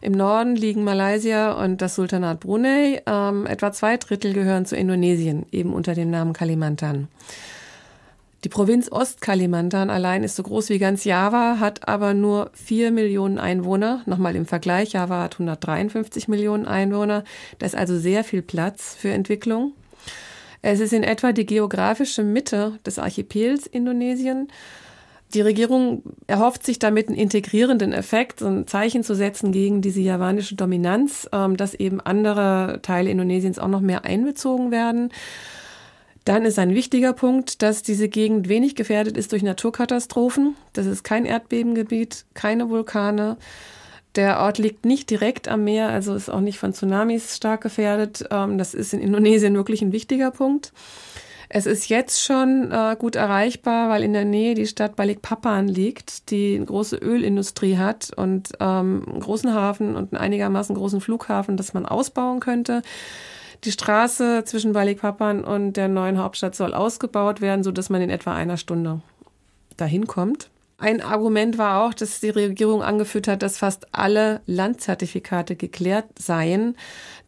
Im 0.00 0.12
Norden 0.12 0.54
liegen 0.54 0.84
Malaysia 0.84 1.52
und 1.52 1.82
das 1.82 1.96
Sultanat 1.96 2.38
Brunei. 2.38 3.02
Ähm, 3.04 3.44
etwa 3.46 3.72
zwei 3.72 3.96
Drittel 3.96 4.32
gehören 4.32 4.64
zu 4.64 4.76
Indonesien, 4.76 5.44
eben 5.50 5.74
unter 5.74 5.94
dem 5.94 6.08
Namen 6.08 6.34
Kalimantan. 6.34 7.08
Die 8.44 8.48
Provinz 8.48 8.92
Ostkalimantan 8.92 9.90
allein 9.90 10.22
ist 10.22 10.36
so 10.36 10.44
groß 10.44 10.68
wie 10.68 10.78
ganz 10.78 11.02
Java, 11.02 11.56
hat 11.58 11.88
aber 11.88 12.14
nur 12.14 12.52
vier 12.52 12.92
Millionen 12.92 13.40
Einwohner. 13.40 14.02
Nochmal 14.06 14.36
im 14.36 14.46
Vergleich, 14.46 14.92
Java 14.92 15.24
hat 15.24 15.34
153 15.34 16.28
Millionen 16.28 16.64
Einwohner. 16.64 17.24
Da 17.58 17.66
ist 17.66 17.74
also 17.74 17.98
sehr 17.98 18.22
viel 18.22 18.42
Platz 18.42 18.94
für 18.96 19.08
Entwicklung. 19.08 19.72
Es 20.68 20.80
ist 20.80 20.92
in 20.92 21.04
etwa 21.04 21.30
die 21.30 21.46
geografische 21.46 22.24
Mitte 22.24 22.80
des 22.84 22.98
Archipels 22.98 23.68
Indonesien. 23.68 24.48
Die 25.32 25.40
Regierung 25.40 26.02
erhofft 26.26 26.66
sich 26.66 26.80
damit 26.80 27.06
einen 27.06 27.16
integrierenden 27.16 27.92
Effekt, 27.92 28.42
ein 28.42 28.66
Zeichen 28.66 29.04
zu 29.04 29.14
setzen 29.14 29.52
gegen 29.52 29.80
diese 29.80 30.00
javanische 30.00 30.56
Dominanz, 30.56 31.28
ähm, 31.32 31.56
dass 31.56 31.74
eben 31.74 32.00
andere 32.00 32.80
Teile 32.82 33.10
Indonesiens 33.10 33.60
auch 33.60 33.68
noch 33.68 33.80
mehr 33.80 34.04
einbezogen 34.04 34.72
werden. 34.72 35.12
Dann 36.24 36.44
ist 36.44 36.58
ein 36.58 36.74
wichtiger 36.74 37.12
Punkt, 37.12 37.62
dass 37.62 37.84
diese 37.84 38.08
Gegend 38.08 38.48
wenig 38.48 38.74
gefährdet 38.74 39.16
ist 39.16 39.30
durch 39.30 39.44
Naturkatastrophen. 39.44 40.56
Das 40.72 40.86
ist 40.86 41.04
kein 41.04 41.26
Erdbebengebiet, 41.26 42.24
keine 42.34 42.68
Vulkane. 42.70 43.36
Der 44.16 44.40
Ort 44.40 44.56
liegt 44.58 44.86
nicht 44.86 45.10
direkt 45.10 45.46
am 45.46 45.64
Meer, 45.64 45.90
also 45.90 46.14
ist 46.14 46.30
auch 46.30 46.40
nicht 46.40 46.58
von 46.58 46.72
Tsunamis 46.72 47.36
stark 47.36 47.60
gefährdet. 47.60 48.24
Ähm, 48.30 48.56
das 48.56 48.72
ist 48.72 48.94
in 48.94 49.00
Indonesien 49.00 49.54
wirklich 49.54 49.82
ein 49.82 49.92
wichtiger 49.92 50.30
Punkt. 50.30 50.72
Es 51.48 51.66
ist 51.66 51.88
jetzt 51.88 52.24
schon 52.24 52.72
äh, 52.72 52.96
gut 52.98 53.14
erreichbar, 53.14 53.88
weil 53.88 54.02
in 54.02 54.14
der 54.14 54.24
Nähe 54.24 54.54
die 54.54 54.66
Stadt 54.66 54.96
Balikpapan 54.96 55.68
liegt, 55.68 56.30
die 56.30 56.56
eine 56.56 56.64
große 56.64 56.96
Ölindustrie 56.96 57.76
hat 57.76 58.10
und 58.16 58.48
ähm, 58.58 59.04
einen 59.08 59.20
großen 59.20 59.54
Hafen 59.54 59.94
und 59.94 60.12
einen 60.12 60.20
einigermaßen 60.20 60.74
großen 60.74 61.00
Flughafen, 61.00 61.56
das 61.56 61.72
man 61.72 61.86
ausbauen 61.86 62.40
könnte. 62.40 62.82
Die 63.64 63.70
Straße 63.70 64.42
zwischen 64.44 64.72
Balikpapan 64.72 65.44
und 65.44 65.74
der 65.74 65.88
neuen 65.88 66.18
Hauptstadt 66.18 66.54
soll 66.54 66.74
ausgebaut 66.74 67.40
werden, 67.40 67.62
so 67.62 67.70
dass 67.70 67.90
man 67.90 68.02
in 68.02 68.10
etwa 68.10 68.34
einer 68.34 68.56
Stunde 68.56 69.00
dahin 69.76 70.06
kommt. 70.06 70.50
Ein 70.78 71.00
Argument 71.00 71.56
war 71.56 71.82
auch, 71.82 71.94
dass 71.94 72.20
die 72.20 72.28
Regierung 72.28 72.82
angeführt 72.82 73.28
hat, 73.28 73.42
dass 73.42 73.56
fast 73.56 73.86
alle 73.94 74.42
Landzertifikate 74.44 75.56
geklärt 75.56 76.04
seien. 76.18 76.76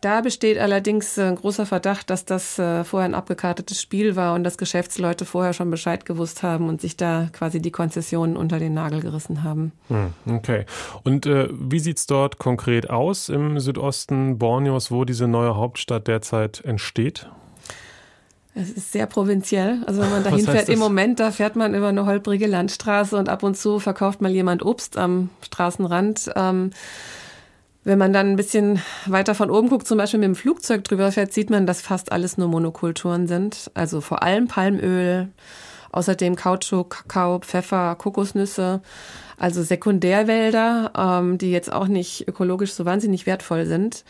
Da 0.02 0.20
besteht 0.20 0.58
allerdings 0.58 1.18
ein 1.18 1.34
großer 1.34 1.64
Verdacht, 1.64 2.10
dass 2.10 2.26
das 2.26 2.58
äh, 2.58 2.84
vorher 2.84 3.08
ein 3.08 3.14
abgekartetes 3.14 3.80
Spiel 3.80 4.16
war 4.16 4.34
und 4.34 4.44
dass 4.44 4.58
Geschäftsleute 4.58 5.24
vorher 5.24 5.54
schon 5.54 5.70
Bescheid 5.70 6.04
gewusst 6.04 6.42
haben 6.42 6.68
und 6.68 6.82
sich 6.82 6.98
da 6.98 7.30
quasi 7.32 7.60
die 7.60 7.70
Konzessionen 7.70 8.36
unter 8.36 8.58
den 8.58 8.74
Nagel 8.74 9.00
gerissen 9.00 9.42
haben. 9.42 9.72
Hm, 9.88 10.12
okay. 10.26 10.66
Und 11.02 11.24
äh, 11.24 11.48
wie 11.50 11.80
sieht 11.80 11.96
es 11.96 12.06
dort 12.06 12.38
konkret 12.38 12.90
aus 12.90 13.30
im 13.30 13.58
Südosten 13.60 14.38
Borneos, 14.38 14.90
wo 14.90 15.06
diese 15.06 15.26
neue 15.26 15.56
Hauptstadt 15.56 16.06
derzeit 16.06 16.62
entsteht? 16.64 17.30
Es 18.54 18.70
ist 18.70 18.92
sehr 18.92 19.06
provinziell. 19.06 19.82
Also 19.86 20.00
wenn 20.00 20.10
man 20.10 20.24
dahin 20.24 20.44
fährt, 20.44 20.68
das? 20.68 20.74
im 20.74 20.78
Moment, 20.78 21.20
da 21.20 21.30
fährt 21.30 21.54
man 21.56 21.74
über 21.74 21.88
eine 21.88 22.06
holprige 22.06 22.46
Landstraße 22.46 23.16
und 23.16 23.28
ab 23.28 23.42
und 23.42 23.56
zu 23.56 23.78
verkauft 23.78 24.20
mal 24.20 24.32
jemand 24.32 24.64
Obst 24.64 24.96
am 24.96 25.30
Straßenrand. 25.42 26.32
Ähm, 26.34 26.70
wenn 27.84 27.98
man 27.98 28.12
dann 28.12 28.30
ein 28.30 28.36
bisschen 28.36 28.82
weiter 29.06 29.34
von 29.34 29.50
oben 29.50 29.68
guckt, 29.68 29.86
zum 29.86 29.98
Beispiel 29.98 30.20
mit 30.20 30.26
dem 30.26 30.34
Flugzeug 30.34 30.84
drüber 30.84 31.12
fährt, 31.12 31.32
sieht 31.32 31.50
man, 31.50 31.66
dass 31.66 31.80
fast 31.80 32.12
alles 32.12 32.36
nur 32.36 32.48
Monokulturen 32.48 33.26
sind. 33.28 33.70
Also 33.74 34.00
vor 34.00 34.22
allem 34.22 34.48
Palmöl, 34.48 35.28
außerdem 35.92 36.36
Kautschuk, 36.36 36.90
Kakao, 36.90 37.38
Pfeffer, 37.38 37.94
Kokosnüsse. 37.94 38.82
Also 39.38 39.62
Sekundärwälder, 39.62 40.92
ähm, 40.98 41.38
die 41.38 41.52
jetzt 41.52 41.72
auch 41.72 41.86
nicht 41.86 42.26
ökologisch 42.26 42.72
so 42.72 42.84
wahnsinnig 42.84 43.24
wertvoll 43.24 43.66
sind. 43.66 44.04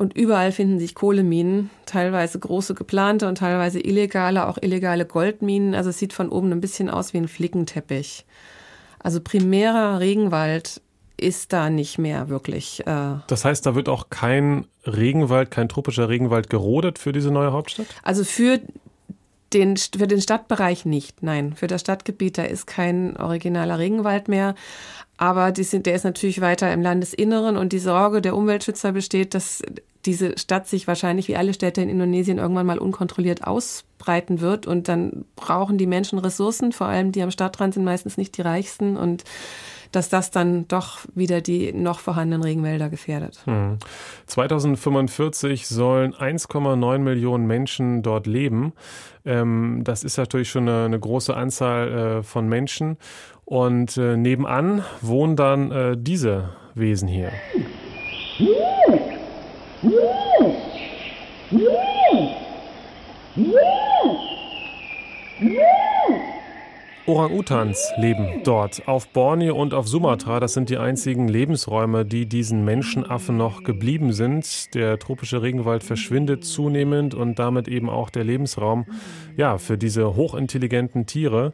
Und 0.00 0.16
überall 0.16 0.50
finden 0.50 0.78
sich 0.78 0.94
Kohleminen, 0.94 1.68
teilweise 1.84 2.38
große 2.38 2.72
geplante 2.72 3.28
und 3.28 3.36
teilweise 3.36 3.80
illegale, 3.80 4.48
auch 4.48 4.56
illegale 4.58 5.04
Goldminen. 5.04 5.74
Also 5.74 5.90
es 5.90 5.98
sieht 5.98 6.14
von 6.14 6.30
oben 6.30 6.50
ein 6.52 6.62
bisschen 6.62 6.88
aus 6.88 7.12
wie 7.12 7.18
ein 7.18 7.28
Flickenteppich. 7.28 8.24
Also 8.98 9.20
primärer 9.20 10.00
Regenwald 10.00 10.80
ist 11.18 11.52
da 11.52 11.68
nicht 11.68 11.98
mehr 11.98 12.30
wirklich. 12.30 12.80
Äh 12.86 13.16
das 13.26 13.44
heißt, 13.44 13.66
da 13.66 13.74
wird 13.74 13.90
auch 13.90 14.08
kein 14.08 14.64
Regenwald, 14.86 15.50
kein 15.50 15.68
tropischer 15.68 16.08
Regenwald 16.08 16.48
gerodet 16.48 16.98
für 16.98 17.12
diese 17.12 17.30
neue 17.30 17.52
Hauptstadt? 17.52 17.88
Also 18.02 18.24
für 18.24 18.58
den, 19.52 19.76
für 19.76 20.06
den 20.06 20.22
Stadtbereich 20.22 20.86
nicht, 20.86 21.22
nein. 21.22 21.52
Für 21.56 21.66
das 21.66 21.82
Stadtgebiet, 21.82 22.38
da 22.38 22.44
ist 22.44 22.66
kein 22.66 23.18
originaler 23.18 23.78
Regenwald 23.78 24.28
mehr. 24.28 24.54
Aber 25.18 25.52
sind, 25.54 25.84
der 25.84 25.94
ist 25.94 26.04
natürlich 26.04 26.40
weiter 26.40 26.72
im 26.72 26.80
Landesinneren 26.80 27.58
und 27.58 27.74
die 27.74 27.78
Sorge 27.78 28.22
der 28.22 28.34
Umweltschützer 28.34 28.92
besteht, 28.92 29.34
dass 29.34 29.62
diese 30.06 30.38
Stadt 30.38 30.66
sich 30.66 30.86
wahrscheinlich 30.86 31.28
wie 31.28 31.36
alle 31.36 31.54
Städte 31.54 31.82
in 31.82 31.88
Indonesien 31.88 32.38
irgendwann 32.38 32.66
mal 32.66 32.78
unkontrolliert 32.78 33.44
ausbreiten 33.44 34.40
wird. 34.40 34.66
Und 34.66 34.88
dann 34.88 35.24
brauchen 35.36 35.78
die 35.78 35.86
Menschen 35.86 36.18
Ressourcen, 36.18 36.72
vor 36.72 36.86
allem 36.86 37.12
die 37.12 37.22
am 37.22 37.30
Stadtrand 37.30 37.74
sind 37.74 37.84
meistens 37.84 38.16
nicht 38.16 38.36
die 38.36 38.42
reichsten. 38.42 38.96
Und 38.96 39.24
dass 39.92 40.08
das 40.08 40.30
dann 40.30 40.68
doch 40.68 41.00
wieder 41.14 41.40
die 41.40 41.72
noch 41.72 41.98
vorhandenen 41.98 42.42
Regenwälder 42.42 42.88
gefährdet. 42.88 43.40
Hm. 43.44 43.78
2045 44.26 45.66
sollen 45.66 46.14
1,9 46.14 46.98
Millionen 46.98 47.46
Menschen 47.46 48.02
dort 48.02 48.26
leben. 48.26 48.72
Ähm, 49.24 49.82
das 49.84 50.04
ist 50.04 50.16
natürlich 50.16 50.50
schon 50.50 50.68
eine, 50.68 50.84
eine 50.84 51.00
große 51.00 51.36
Anzahl 51.36 51.88
äh, 51.88 52.22
von 52.22 52.48
Menschen. 52.48 52.98
Und 53.44 53.96
äh, 53.96 54.16
nebenan 54.16 54.84
wohnen 55.00 55.34
dann 55.34 55.72
äh, 55.72 55.96
diese 55.98 56.50
Wesen 56.74 57.08
hier. 57.08 57.32
Orang-Utans 67.10 67.92
leben 67.96 68.42
dort 68.44 68.86
auf 68.86 69.08
Borneo 69.08 69.56
und 69.56 69.74
auf 69.74 69.88
Sumatra. 69.88 70.38
Das 70.38 70.54
sind 70.54 70.70
die 70.70 70.78
einzigen 70.78 71.26
Lebensräume, 71.26 72.04
die 72.04 72.26
diesen 72.26 72.64
Menschenaffen 72.64 73.36
noch 73.36 73.64
geblieben 73.64 74.12
sind. 74.12 74.72
Der 74.76 74.96
tropische 75.00 75.42
Regenwald 75.42 75.82
verschwindet 75.82 76.44
zunehmend 76.44 77.14
und 77.14 77.40
damit 77.40 77.66
eben 77.66 77.90
auch 77.90 78.10
der 78.10 78.22
Lebensraum 78.22 78.86
ja, 79.36 79.58
für 79.58 79.76
diese 79.76 80.14
hochintelligenten 80.14 81.06
Tiere. 81.06 81.52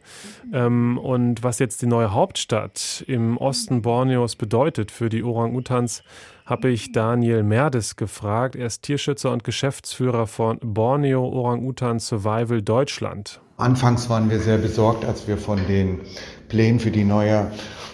Ähm, 0.52 0.98
und 0.98 1.42
was 1.42 1.58
jetzt 1.58 1.80
die 1.80 1.86
neue 1.86 2.12
Hauptstadt 2.12 3.02
im 3.06 3.38
Osten 3.38 3.80
Borneos 3.80 4.36
bedeutet 4.36 4.90
für 4.90 5.08
die 5.08 5.24
Orang-Utans, 5.24 6.02
habe 6.46 6.70
ich 6.70 6.92
Daniel 6.92 7.42
Merdes 7.42 7.96
gefragt. 7.96 8.54
Er 8.54 8.66
ist 8.66 8.82
Tierschützer 8.82 9.32
und 9.32 9.42
Geschäftsführer 9.42 10.28
von 10.28 10.58
Borneo 10.62 11.26
Orang-Utan 11.26 11.98
Survival 11.98 12.62
Deutschland. 12.62 13.40
Anfangs 13.56 14.08
waren 14.08 14.30
wir 14.30 14.38
sehr 14.38 14.58
besorgt, 14.58 15.04
als 15.04 15.26
wir 15.26 15.38
von 15.38 15.58
den 15.66 16.00
Plänen 16.48 16.78
für 16.78 16.92
die 16.92 17.02
neue 17.02 17.50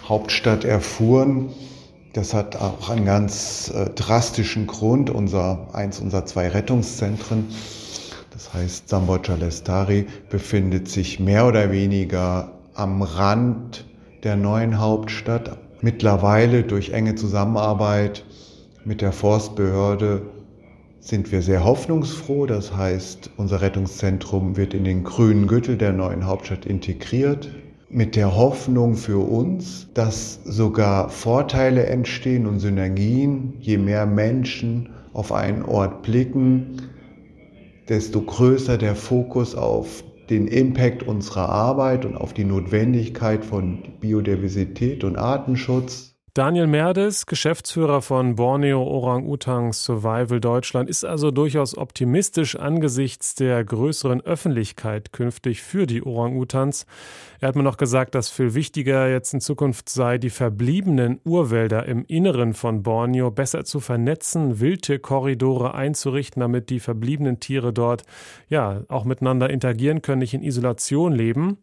Hauptstadt 0.07 0.65
erfuhren. 0.65 1.49
Das 2.13 2.35
hat 2.35 2.55
auch 2.57 2.91
einen 2.91 3.05
ganz 3.05 3.73
äh, 3.73 3.89
drastischen 3.89 4.67
Grund. 4.67 5.09
Unser, 5.09 5.73
eins 5.73 5.99
unserer 5.99 6.27
zwei 6.27 6.47
Rettungszentren, 6.47 7.47
das 8.31 8.53
heißt 8.53 8.87
Samboja 8.87 9.33
Lestari, 9.33 10.05
befindet 10.29 10.89
sich 10.89 11.19
mehr 11.19 11.47
oder 11.47 11.71
weniger 11.71 12.51
am 12.75 13.01
Rand 13.01 13.85
der 14.21 14.35
neuen 14.35 14.79
Hauptstadt. 14.79 15.57
Mittlerweile 15.81 16.63
durch 16.63 16.91
enge 16.91 17.15
Zusammenarbeit 17.15 18.23
mit 18.85 19.01
der 19.01 19.11
Forstbehörde 19.11 20.21
sind 20.99 21.31
wir 21.31 21.41
sehr 21.41 21.63
hoffnungsfroh. 21.63 22.45
Das 22.45 22.75
heißt, 22.75 23.31
unser 23.37 23.61
Rettungszentrum 23.61 24.57
wird 24.57 24.73
in 24.73 24.83
den 24.83 25.03
grünen 25.03 25.47
Gürtel 25.47 25.77
der 25.77 25.93
neuen 25.93 26.25
Hauptstadt 26.25 26.65
integriert. 26.65 27.49
Mit 27.89 28.15
der 28.15 28.35
Hoffnung 28.35 28.95
für 28.95 29.19
uns, 29.19 29.87
dass 29.93 30.43
sogar 30.45 31.09
Vorteile 31.09 31.85
entstehen 31.85 32.47
und 32.47 32.59
Synergien, 32.59 33.53
je 33.59 33.77
mehr 33.77 34.05
Menschen 34.05 34.89
auf 35.13 35.31
einen 35.31 35.63
Ort 35.63 36.01
blicken, 36.01 36.81
desto 37.89 38.21
größer 38.21 38.77
der 38.77 38.95
Fokus 38.95 39.55
auf 39.55 40.03
den 40.29 40.47
Impact 40.47 41.03
unserer 41.03 41.49
Arbeit 41.49 42.05
und 42.05 42.15
auf 42.15 42.33
die 42.33 42.45
Notwendigkeit 42.45 43.45
von 43.45 43.83
Biodiversität 43.99 45.03
und 45.03 45.17
Artenschutz. 45.17 46.12
Daniel 46.35 46.65
Merdes, 46.65 47.27
Geschäftsführer 47.27 48.01
von 48.01 48.33
Borneo 48.33 48.81
Orang-Utang 48.81 49.71
Survival 49.71 50.41
Deutschland, 50.41 50.89
ist 50.89 51.05
also 51.05 51.29
durchaus 51.29 51.77
optimistisch 51.77 52.55
angesichts 52.55 53.35
der 53.35 53.63
größeren 53.63 54.19
Öffentlichkeit 54.21 55.13
künftig 55.13 55.61
für 55.61 55.85
die 55.85 56.03
Orang-Utans. 56.03 56.87
Er 57.39 57.49
hat 57.49 57.55
mir 57.55 57.61
noch 57.61 57.77
gesagt, 57.77 58.15
dass 58.15 58.31
viel 58.31 58.55
wichtiger 58.55 59.07
jetzt 59.11 59.35
in 59.35 59.41
Zukunft 59.41 59.89
sei, 59.89 60.17
die 60.17 60.31
verbliebenen 60.31 61.19
Urwälder 61.23 61.85
im 61.85 62.03
Inneren 62.03 62.55
von 62.55 62.81
Borneo 62.81 63.29
besser 63.29 63.63
zu 63.63 63.79
vernetzen, 63.79 64.59
Wildtierkorridore 64.59 65.75
einzurichten, 65.75 66.39
damit 66.39 66.71
die 66.71 66.79
verbliebenen 66.79 67.41
Tiere 67.41 67.73
dort 67.73 68.05
ja 68.49 68.81
auch 68.87 69.05
miteinander 69.05 69.51
interagieren 69.51 70.01
können, 70.01 70.21
nicht 70.21 70.33
in 70.33 70.41
Isolation 70.41 71.13
leben. 71.13 71.59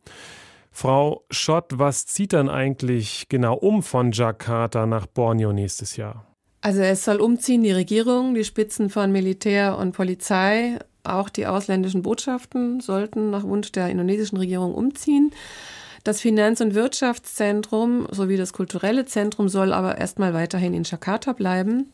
Frau 0.70 1.24
Schott, 1.30 1.66
was 1.78 2.06
zieht 2.06 2.32
dann 2.32 2.48
eigentlich 2.48 3.28
genau 3.28 3.54
um 3.54 3.82
von 3.82 4.12
Jakarta 4.12 4.86
nach 4.86 5.06
Borneo 5.06 5.52
nächstes 5.52 5.96
Jahr? 5.96 6.26
Also 6.62 6.80
es 6.82 7.04
soll 7.04 7.20
umziehen 7.20 7.62
die 7.62 7.72
Regierung, 7.72 8.34
die 8.34 8.44
Spitzen 8.44 8.90
von 8.90 9.12
Militär 9.12 9.78
und 9.78 9.92
Polizei, 9.92 10.78
auch 11.02 11.30
die 11.30 11.46
ausländischen 11.46 12.02
Botschaften 12.02 12.80
sollten 12.80 13.30
nach 13.30 13.44
Wunsch 13.44 13.72
der 13.72 13.88
indonesischen 13.88 14.36
Regierung 14.36 14.74
umziehen. 14.74 15.32
Das 16.04 16.20
Finanz- 16.20 16.60
und 16.60 16.74
Wirtschaftszentrum 16.74 18.06
sowie 18.10 18.36
das 18.36 18.52
kulturelle 18.52 19.04
Zentrum 19.04 19.48
soll 19.48 19.72
aber 19.72 19.98
erstmal 19.98 20.32
weiterhin 20.34 20.74
in 20.74 20.84
Jakarta 20.84 21.32
bleiben. 21.32 21.92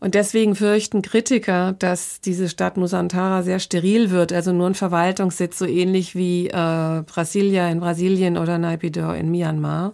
Und 0.00 0.14
deswegen 0.14 0.54
fürchten 0.54 1.02
Kritiker, 1.02 1.74
dass 1.78 2.20
diese 2.20 2.48
Stadt 2.48 2.76
Nusantara 2.76 3.42
sehr 3.42 3.58
steril 3.58 4.10
wird, 4.10 4.32
also 4.32 4.52
nur 4.52 4.66
ein 4.66 4.74
Verwaltungssitz, 4.74 5.58
so 5.58 5.66
ähnlich 5.66 6.14
wie 6.14 6.48
äh, 6.48 7.02
Brasilia 7.06 7.68
in 7.68 7.80
Brasilien 7.80 8.36
oder 8.36 8.58
Naypyidaw 8.58 9.18
in 9.18 9.30
Myanmar. 9.30 9.92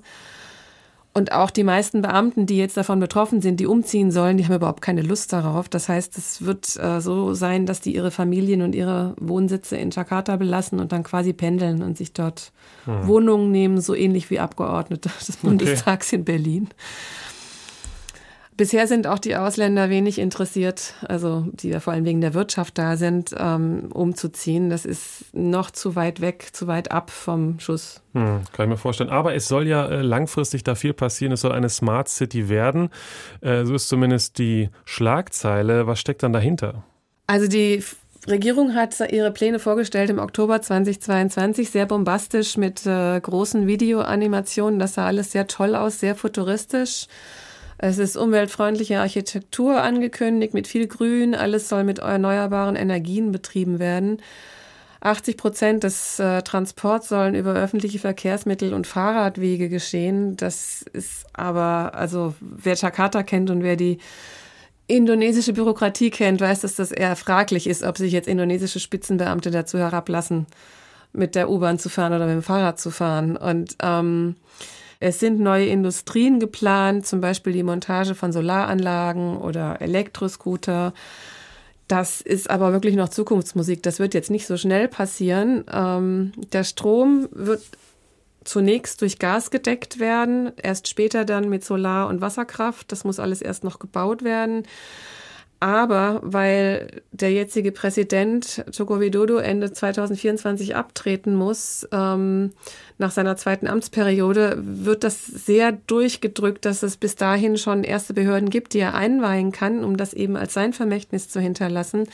Und 1.13 1.33
auch 1.33 1.51
die 1.51 1.65
meisten 1.65 2.03
Beamten, 2.03 2.47
die 2.47 2.57
jetzt 2.57 2.77
davon 2.77 3.01
betroffen 3.01 3.41
sind, 3.41 3.59
die 3.59 3.67
umziehen 3.67 4.13
sollen, 4.13 4.37
die 4.37 4.45
haben 4.45 4.55
überhaupt 4.55 4.81
keine 4.81 5.03
Lust 5.03 5.33
darauf. 5.33 5.69
Das 5.69 5.89
heißt, 5.89 6.17
es 6.17 6.45
wird 6.45 6.77
äh, 6.77 7.01
so 7.01 7.35
sein, 7.35 7.67
dass 7.67 7.81
die 7.81 7.97
ihre 7.97 8.13
Familien 8.13 8.63
und 8.63 8.77
ihre 8.77 9.15
Wohnsitze 9.19 9.77
in 9.77 9.91
Jakarta 9.91 10.37
belassen 10.37 10.79
und 10.79 10.93
dann 10.93 11.03
quasi 11.03 11.33
pendeln 11.33 11.83
und 11.83 11.99
sich 11.99 12.13
dort 12.13 12.53
hm. 12.85 13.09
Wohnungen 13.09 13.51
nehmen, 13.51 13.81
so 13.81 13.97
ähnlich 13.97 14.31
wie 14.31 14.39
Abgeordnete 14.39 15.11
des 15.27 15.39
Bundestags 15.39 16.09
okay. 16.09 16.17
in 16.17 16.25
Berlin. 16.25 16.69
Bisher 18.61 18.87
sind 18.87 19.07
auch 19.07 19.19
die 19.19 19.37
Ausländer 19.37 19.89
wenig 19.89 20.19
interessiert, 20.19 20.93
also 21.09 21.47
die 21.51 21.71
ja 21.71 21.81
vor 21.81 21.95
allem 21.95 22.05
wegen 22.05 22.21
der 22.21 22.35
Wirtschaft 22.35 22.77
da 22.77 22.99
sind, 22.99 23.35
ähm, 23.39 23.89
umzuziehen. 23.91 24.69
Das 24.69 24.85
ist 24.85 25.25
noch 25.33 25.71
zu 25.71 25.97
weit 25.97 26.21
weg, 26.21 26.49
zu 26.53 26.67
weit 26.67 26.91
ab 26.91 27.09
vom 27.09 27.59
Schuss. 27.59 28.03
Hm, 28.13 28.43
kann 28.53 28.67
ich 28.67 28.69
mir 28.69 28.77
vorstellen. 28.77 29.09
Aber 29.09 29.35
es 29.35 29.49
soll 29.49 29.67
ja 29.67 29.87
äh, 29.87 30.03
langfristig 30.03 30.63
da 30.63 30.75
viel 30.75 30.93
passieren. 30.93 31.33
Es 31.33 31.41
soll 31.41 31.53
eine 31.53 31.71
Smart 31.71 32.11
City 32.11 32.51
werden. 32.51 32.91
Äh, 33.41 33.65
so 33.65 33.75
ist 33.75 33.89
zumindest 33.89 34.37
die 34.37 34.69
Schlagzeile. 34.85 35.87
Was 35.87 35.99
steckt 35.99 36.23
dann 36.23 36.35
dahinter? 36.35 36.85
Also 37.29 37.49
die 37.49 37.83
Regierung 38.29 38.75
hat 38.75 39.01
ihre 39.11 39.31
Pläne 39.31 39.59
vorgestellt 39.59 40.11
im 40.11 40.19
Oktober 40.19 40.61
2022, 40.61 41.71
sehr 41.71 41.87
bombastisch 41.87 42.59
mit 42.59 42.85
äh, 42.85 43.19
großen 43.21 43.67
Videoanimationen. 43.67 44.79
Das 44.79 44.97
sah 44.97 45.07
alles 45.07 45.33
sehr 45.33 45.47
toll 45.47 45.75
aus, 45.75 45.99
sehr 46.01 46.15
futuristisch. 46.15 47.07
Es 47.83 47.97
ist 47.97 48.19
umweltfreundliche 48.19 49.01
Architektur 49.01 49.81
angekündigt 49.81 50.53
mit 50.53 50.69
viel 50.69 50.87
Grün. 50.87 51.35
Alles 51.35 51.71
soll 51.71 51.83
mit 51.83 52.01
erneuerbaren 52.01 52.77
Energien 52.77 53.33
betrieben 53.33 53.79
werden. 53.79 54.21
80 55.01 55.39
Prozent 55.39 55.83
des 55.83 56.19
äh, 56.19 56.43
Transports 56.43 57.09
sollen 57.09 57.35
über 57.35 57.55
öffentliche 57.55 57.99
Verkehrsmittel 57.99 58.75
und 58.75 58.87
Fahrradwege 58.87 59.71
geschehen. 59.71 60.37
Das 60.37 60.83
ist 60.93 61.25
aber, 61.33 61.93
also 61.95 62.35
wer 62.41 62.75
Jakarta 62.75 63.23
kennt 63.23 63.49
und 63.49 63.63
wer 63.63 63.77
die 63.77 63.97
indonesische 64.87 65.55
Bürokratie 65.55 66.11
kennt, 66.11 66.43
weiß, 66.43 66.61
dass 66.61 66.75
das 66.75 66.93
eher 66.93 67.17
fraglich 67.17 67.67
ist, 67.67 67.83
ob 67.83 67.97
sich 67.97 68.13
jetzt 68.13 68.29
indonesische 68.29 68.79
Spitzenbeamte 68.79 69.51
dazu 69.51 69.79
herablassen, 69.79 70.47
mit 71.15 71.35
der 71.35 71.49
U-Bahn 71.49 71.79
zu 71.79 71.89
fahren 71.89 72.13
oder 72.13 72.27
mit 72.27 72.35
dem 72.35 72.43
Fahrrad 72.43 72.79
zu 72.79 72.91
fahren. 72.91 73.39
Und 73.39 73.77
ähm, 73.83 74.37
es 75.01 75.19
sind 75.19 75.41
neue 75.41 75.67
Industrien 75.67 76.39
geplant, 76.41 77.07
zum 77.07 77.23
Beispiel 77.23 77.55
die 77.55 77.63
Montage 77.63 78.15
von 78.15 78.33
Solaranlagen 78.33 79.39
oder 79.39 79.81
Elektroscooter. 79.81 80.93
Das 81.89 82.21
ist 82.21 82.51
aber 82.51 82.73
wirklich 82.73 82.95
noch 82.95 83.09
Zukunftsmusik. 83.09 83.83
Das 83.83 83.99
wird 83.99 84.13
jetzt 84.13 84.31
nicht 84.31 84.47
so 84.47 84.59
schnell 84.59 84.89
passieren. 84.89 85.65
Ähm, 85.73 86.33
der 86.53 86.65
Strom 86.65 87.29
wird 87.33 87.63
zunächst 88.45 89.01
durch 89.01 89.19
Gas 89.19 89.51
gedeckt 89.51 89.99
werden, 89.99 90.53
erst 90.63 90.89
später 90.89 91.25
dann 91.25 91.49
mit 91.49 91.65
Solar- 91.65 92.09
und 92.09 92.21
Wasserkraft. 92.21 92.93
Das 92.93 93.05
muss 93.05 93.19
alles 93.19 93.41
erst 93.41 93.65
noch 93.65 93.79
gebaut 93.79 94.23
werden. 94.23 94.65
Aber 95.63 96.21
weil 96.23 97.03
der 97.13 97.33
jetzige 97.33 97.71
Präsident 97.71 98.65
Joko 98.73 98.99
Widodo 98.99 99.37
Ende 99.37 99.71
2024 99.71 100.75
abtreten 100.75 101.35
muss, 101.35 101.87
ähm, 101.93 102.53
nach 102.97 103.11
seiner 103.11 103.37
zweiten 103.37 103.67
Amtsperiode, 103.67 104.57
wird 104.63 105.05
das 105.05 105.27
sehr 105.27 105.73
durchgedrückt, 105.73 106.65
dass 106.65 106.83
es 106.83 106.97
bis 106.97 107.15
dahin 107.15 107.59
schon 107.59 107.85
erste 107.85 108.15
Behörden 108.15 108.49
gibt, 108.49 108.73
die 108.73 108.79
er 108.79 108.95
einweihen 108.95 109.53
kann, 109.53 109.85
um 109.85 109.99
das 109.99 110.15
eben 110.15 110.37
als 110.37 110.55
sein 110.55 110.73
Vermächtnis 110.73 111.29
zu 111.29 111.41
hinterlassen. 111.41 112.09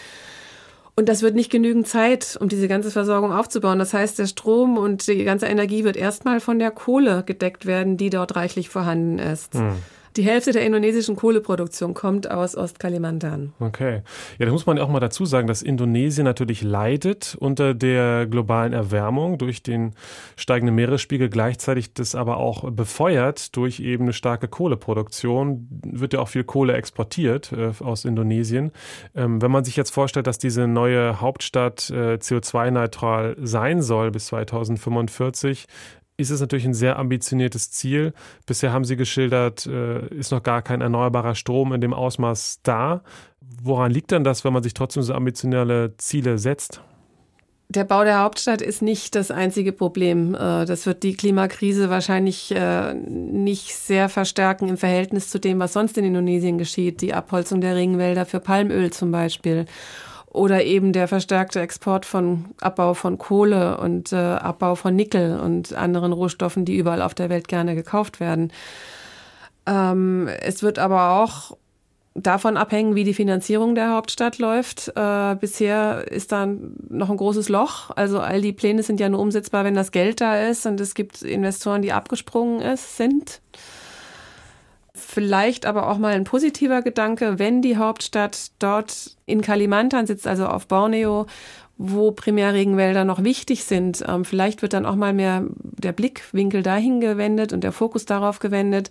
Und 0.96 1.08
das 1.08 1.22
wird 1.22 1.36
nicht 1.36 1.52
genügend 1.52 1.86
Zeit, 1.86 2.36
um 2.40 2.48
diese 2.48 2.66
ganze 2.66 2.90
Versorgung 2.90 3.32
aufzubauen. 3.32 3.78
Das 3.78 3.94
heißt, 3.94 4.18
der 4.18 4.26
Strom 4.26 4.76
und 4.76 5.06
die 5.06 5.24
ganze 5.24 5.46
Energie 5.46 5.84
wird 5.84 5.96
erstmal 5.96 6.40
von 6.40 6.58
der 6.58 6.72
Kohle 6.72 7.22
gedeckt 7.24 7.66
werden, 7.66 7.96
die 7.96 8.10
dort 8.10 8.34
reichlich 8.34 8.70
vorhanden 8.70 9.20
ist. 9.20 9.54
Hm. 9.54 9.76
Die 10.16 10.22
Hälfte 10.22 10.52
der 10.52 10.64
indonesischen 10.64 11.14
Kohleproduktion 11.14 11.92
kommt 11.92 12.30
aus 12.30 12.56
Ostkalimantan. 12.56 13.52
Okay. 13.60 14.00
Ja, 14.38 14.46
da 14.46 14.52
muss 14.52 14.64
man 14.64 14.78
ja 14.78 14.82
auch 14.82 14.88
mal 14.88 15.00
dazu 15.00 15.26
sagen, 15.26 15.46
dass 15.46 15.60
Indonesien 15.60 16.24
natürlich 16.24 16.62
leidet 16.62 17.36
unter 17.38 17.74
der 17.74 18.26
globalen 18.26 18.72
Erwärmung 18.72 19.36
durch 19.36 19.62
den 19.62 19.92
steigenden 20.36 20.74
Meeresspiegel, 20.74 21.28
gleichzeitig 21.28 21.92
das 21.92 22.14
aber 22.14 22.38
auch 22.38 22.70
befeuert 22.70 23.54
durch 23.56 23.80
eben 23.80 24.04
eine 24.04 24.14
starke 24.14 24.48
Kohleproduktion. 24.48 25.68
Wird 25.84 26.14
ja 26.14 26.20
auch 26.20 26.28
viel 26.28 26.44
Kohle 26.44 26.72
exportiert 26.72 27.52
äh, 27.52 27.72
aus 27.84 28.06
Indonesien. 28.06 28.72
Ähm, 29.14 29.42
wenn 29.42 29.50
man 29.50 29.64
sich 29.64 29.76
jetzt 29.76 29.90
vorstellt, 29.90 30.26
dass 30.26 30.38
diese 30.38 30.66
neue 30.66 31.20
Hauptstadt 31.20 31.90
äh, 31.90 32.14
CO2-neutral 32.14 33.36
sein 33.38 33.82
soll 33.82 34.10
bis 34.10 34.26
2045, 34.26 35.66
ist 36.16 36.30
es 36.30 36.40
natürlich 36.40 36.64
ein 36.64 36.74
sehr 36.74 36.98
ambitioniertes 36.98 37.70
Ziel. 37.70 38.12
Bisher 38.46 38.72
haben 38.72 38.84
Sie 38.84 38.96
geschildert, 38.96 39.66
äh, 39.66 40.06
ist 40.14 40.32
noch 40.32 40.42
gar 40.42 40.62
kein 40.62 40.80
erneuerbarer 40.80 41.34
Strom 41.34 41.72
in 41.72 41.80
dem 41.80 41.92
Ausmaß 41.92 42.60
da. 42.62 43.02
Woran 43.62 43.90
liegt 43.90 44.10
denn 44.10 44.24
das, 44.24 44.44
wenn 44.44 44.52
man 44.52 44.62
sich 44.62 44.74
trotzdem 44.74 45.02
so 45.02 45.14
ambitionierte 45.14 45.94
Ziele 45.98 46.38
setzt? 46.38 46.80
Der 47.68 47.82
Bau 47.82 48.04
der 48.04 48.20
Hauptstadt 48.20 48.62
ist 48.62 48.80
nicht 48.80 49.16
das 49.16 49.32
einzige 49.32 49.72
Problem. 49.72 50.34
Äh, 50.34 50.64
das 50.66 50.86
wird 50.86 51.02
die 51.02 51.14
Klimakrise 51.14 51.90
wahrscheinlich 51.90 52.52
äh, 52.52 52.94
nicht 52.94 53.74
sehr 53.74 54.08
verstärken 54.08 54.68
im 54.68 54.76
Verhältnis 54.76 55.30
zu 55.30 55.40
dem, 55.40 55.58
was 55.58 55.72
sonst 55.72 55.98
in 55.98 56.04
Indonesien 56.04 56.58
geschieht. 56.58 57.00
Die 57.00 57.12
Abholzung 57.12 57.60
der 57.60 57.74
Regenwälder 57.74 58.24
für 58.24 58.40
Palmöl 58.40 58.92
zum 58.92 59.10
Beispiel 59.10 59.66
oder 60.36 60.64
eben 60.64 60.92
der 60.92 61.08
verstärkte 61.08 61.60
Export 61.60 62.04
von 62.04 62.46
Abbau 62.60 62.94
von 62.94 63.16
Kohle 63.16 63.78
und 63.78 64.12
äh, 64.12 64.16
Abbau 64.16 64.74
von 64.74 64.94
Nickel 64.94 65.40
und 65.40 65.74
anderen 65.74 66.12
Rohstoffen, 66.12 66.64
die 66.64 66.76
überall 66.76 67.02
auf 67.02 67.14
der 67.14 67.30
Welt 67.30 67.48
gerne 67.48 67.74
gekauft 67.74 68.20
werden. 68.20 68.52
Ähm, 69.66 70.28
es 70.42 70.62
wird 70.62 70.78
aber 70.78 71.22
auch 71.22 71.56
davon 72.14 72.56
abhängen, 72.56 72.94
wie 72.94 73.04
die 73.04 73.14
Finanzierung 73.14 73.74
der 73.74 73.92
Hauptstadt 73.92 74.38
läuft. 74.38 74.92
Äh, 74.94 75.36
bisher 75.36 76.10
ist 76.10 76.32
da 76.32 76.46
noch 76.46 77.10
ein 77.10 77.16
großes 77.16 77.48
Loch. 77.48 77.90
Also 77.96 78.20
all 78.20 78.40
die 78.40 78.52
Pläne 78.52 78.82
sind 78.82 79.00
ja 79.00 79.08
nur 79.08 79.20
umsetzbar, 79.20 79.64
wenn 79.64 79.74
das 79.74 79.90
Geld 79.90 80.20
da 80.20 80.48
ist 80.48 80.66
und 80.66 80.80
es 80.80 80.94
gibt 80.94 81.22
Investoren, 81.22 81.82
die 81.82 81.92
abgesprungen 81.92 82.60
ist, 82.60 82.96
sind. 82.96 83.40
Vielleicht 85.16 85.64
aber 85.64 85.88
auch 85.88 85.96
mal 85.96 86.12
ein 86.12 86.24
positiver 86.24 86.82
Gedanke, 86.82 87.38
wenn 87.38 87.62
die 87.62 87.78
Hauptstadt 87.78 88.50
dort 88.58 89.16
in 89.24 89.40
Kalimantan 89.40 90.06
sitzt, 90.06 90.26
also 90.26 90.44
auf 90.44 90.66
Borneo, 90.66 91.24
wo 91.78 92.12
Primärregenwälder 92.12 93.06
noch 93.06 93.24
wichtig 93.24 93.64
sind. 93.64 94.04
Ähm, 94.06 94.26
vielleicht 94.26 94.60
wird 94.60 94.74
dann 94.74 94.84
auch 94.84 94.94
mal 94.94 95.14
mehr 95.14 95.44
der 95.62 95.92
Blickwinkel 95.92 96.62
dahin 96.62 97.00
gewendet 97.00 97.54
und 97.54 97.64
der 97.64 97.72
Fokus 97.72 98.04
darauf 98.04 98.40
gewendet, 98.40 98.90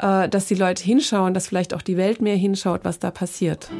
äh, 0.00 0.28
dass 0.28 0.46
die 0.46 0.56
Leute 0.56 0.82
hinschauen, 0.82 1.34
dass 1.34 1.46
vielleicht 1.46 1.72
auch 1.72 1.82
die 1.82 1.96
Welt 1.96 2.20
mehr 2.20 2.34
hinschaut, 2.34 2.80
was 2.82 2.98
da 2.98 3.12
passiert. 3.12 3.70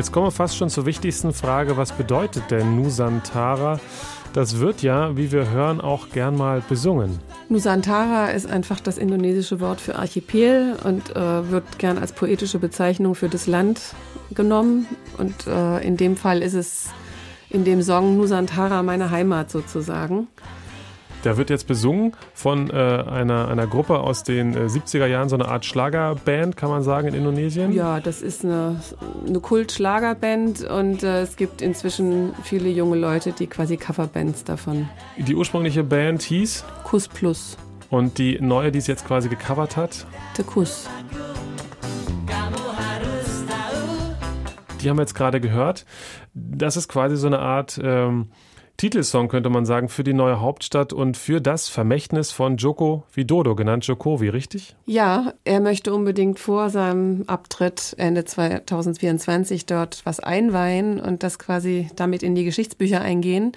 Jetzt 0.00 0.12
kommen 0.12 0.28
wir 0.28 0.30
fast 0.30 0.56
schon 0.56 0.70
zur 0.70 0.86
wichtigsten 0.86 1.34
Frage, 1.34 1.76
was 1.76 1.92
bedeutet 1.92 2.50
denn 2.50 2.74
Nusantara? 2.74 3.78
Das 4.32 4.58
wird 4.58 4.80
ja, 4.80 5.14
wie 5.14 5.30
wir 5.30 5.50
hören, 5.50 5.78
auch 5.78 6.08
gern 6.08 6.38
mal 6.38 6.62
besungen. 6.66 7.18
Nusantara 7.50 8.28
ist 8.28 8.50
einfach 8.50 8.80
das 8.80 8.96
indonesische 8.96 9.60
Wort 9.60 9.78
für 9.78 9.96
Archipel 9.96 10.78
und 10.84 11.14
äh, 11.14 11.50
wird 11.50 11.78
gern 11.78 11.98
als 11.98 12.12
poetische 12.12 12.58
Bezeichnung 12.58 13.14
für 13.14 13.28
das 13.28 13.46
Land 13.46 13.94
genommen. 14.30 14.86
Und 15.18 15.46
äh, 15.46 15.86
in 15.86 15.98
dem 15.98 16.16
Fall 16.16 16.40
ist 16.40 16.54
es 16.54 16.88
in 17.50 17.66
dem 17.66 17.82
Song 17.82 18.16
Nusantara 18.16 18.82
meine 18.82 19.10
Heimat 19.10 19.50
sozusagen. 19.50 20.28
Der 21.24 21.36
wird 21.36 21.50
jetzt 21.50 21.66
besungen 21.66 22.12
von 22.32 22.70
äh, 22.70 22.72
einer, 22.72 23.48
einer 23.48 23.66
Gruppe 23.66 24.00
aus 24.00 24.22
den 24.22 24.54
äh, 24.54 24.66
70er 24.66 25.06
Jahren, 25.06 25.28
so 25.28 25.36
eine 25.36 25.48
Art 25.48 25.66
Schlagerband, 25.66 26.56
kann 26.56 26.70
man 26.70 26.82
sagen, 26.82 27.08
in 27.08 27.14
Indonesien. 27.14 27.72
Ja, 27.72 28.00
das 28.00 28.22
ist 28.22 28.42
eine, 28.42 28.80
eine 29.26 29.40
Kult-Schlagerband 29.40 30.62
und 30.64 31.02
äh, 31.02 31.20
es 31.20 31.36
gibt 31.36 31.60
inzwischen 31.60 32.32
viele 32.42 32.70
junge 32.70 32.96
Leute, 32.96 33.32
die 33.32 33.46
quasi 33.46 33.76
Coverbands 33.76 34.44
davon. 34.44 34.88
Die 35.18 35.34
ursprüngliche 35.34 35.84
Band 35.84 36.22
hieß? 36.22 36.64
Kuss 36.84 37.06
Plus. 37.06 37.58
Und 37.90 38.16
die 38.16 38.40
neue, 38.40 38.72
die 38.72 38.78
es 38.78 38.86
jetzt 38.86 39.06
quasi 39.06 39.28
gecovert 39.28 39.76
hat? 39.76 40.06
Der 40.38 40.44
Kuss. 40.44 40.88
Die 44.80 44.88
haben 44.88 44.96
wir 44.96 45.02
jetzt 45.02 45.14
gerade 45.14 45.40
gehört. 45.40 45.84
Das 46.32 46.78
ist 46.78 46.88
quasi 46.88 47.16
so 47.16 47.26
eine 47.26 47.40
Art. 47.40 47.78
Ähm, 47.82 48.30
Titelsong, 48.80 49.28
könnte 49.28 49.50
man 49.50 49.66
sagen, 49.66 49.90
für 49.90 50.04
die 50.04 50.14
neue 50.14 50.40
Hauptstadt 50.40 50.94
und 50.94 51.18
für 51.18 51.42
das 51.42 51.68
Vermächtnis 51.68 52.32
von 52.32 52.56
Joko 52.56 53.02
Widodo, 53.12 53.54
genannt 53.54 53.84
Jokowi, 53.84 54.30
richtig? 54.30 54.74
Ja, 54.86 55.34
er 55.44 55.60
möchte 55.60 55.92
unbedingt 55.92 56.38
vor 56.38 56.70
seinem 56.70 57.24
Abtritt 57.26 57.94
Ende 57.98 58.24
2024 58.24 59.66
dort 59.66 60.00
was 60.04 60.20
einweihen 60.20 60.98
und 60.98 61.22
das 61.22 61.38
quasi 61.38 61.90
damit 61.94 62.22
in 62.22 62.34
die 62.34 62.44
Geschichtsbücher 62.44 63.02
eingehen. 63.02 63.52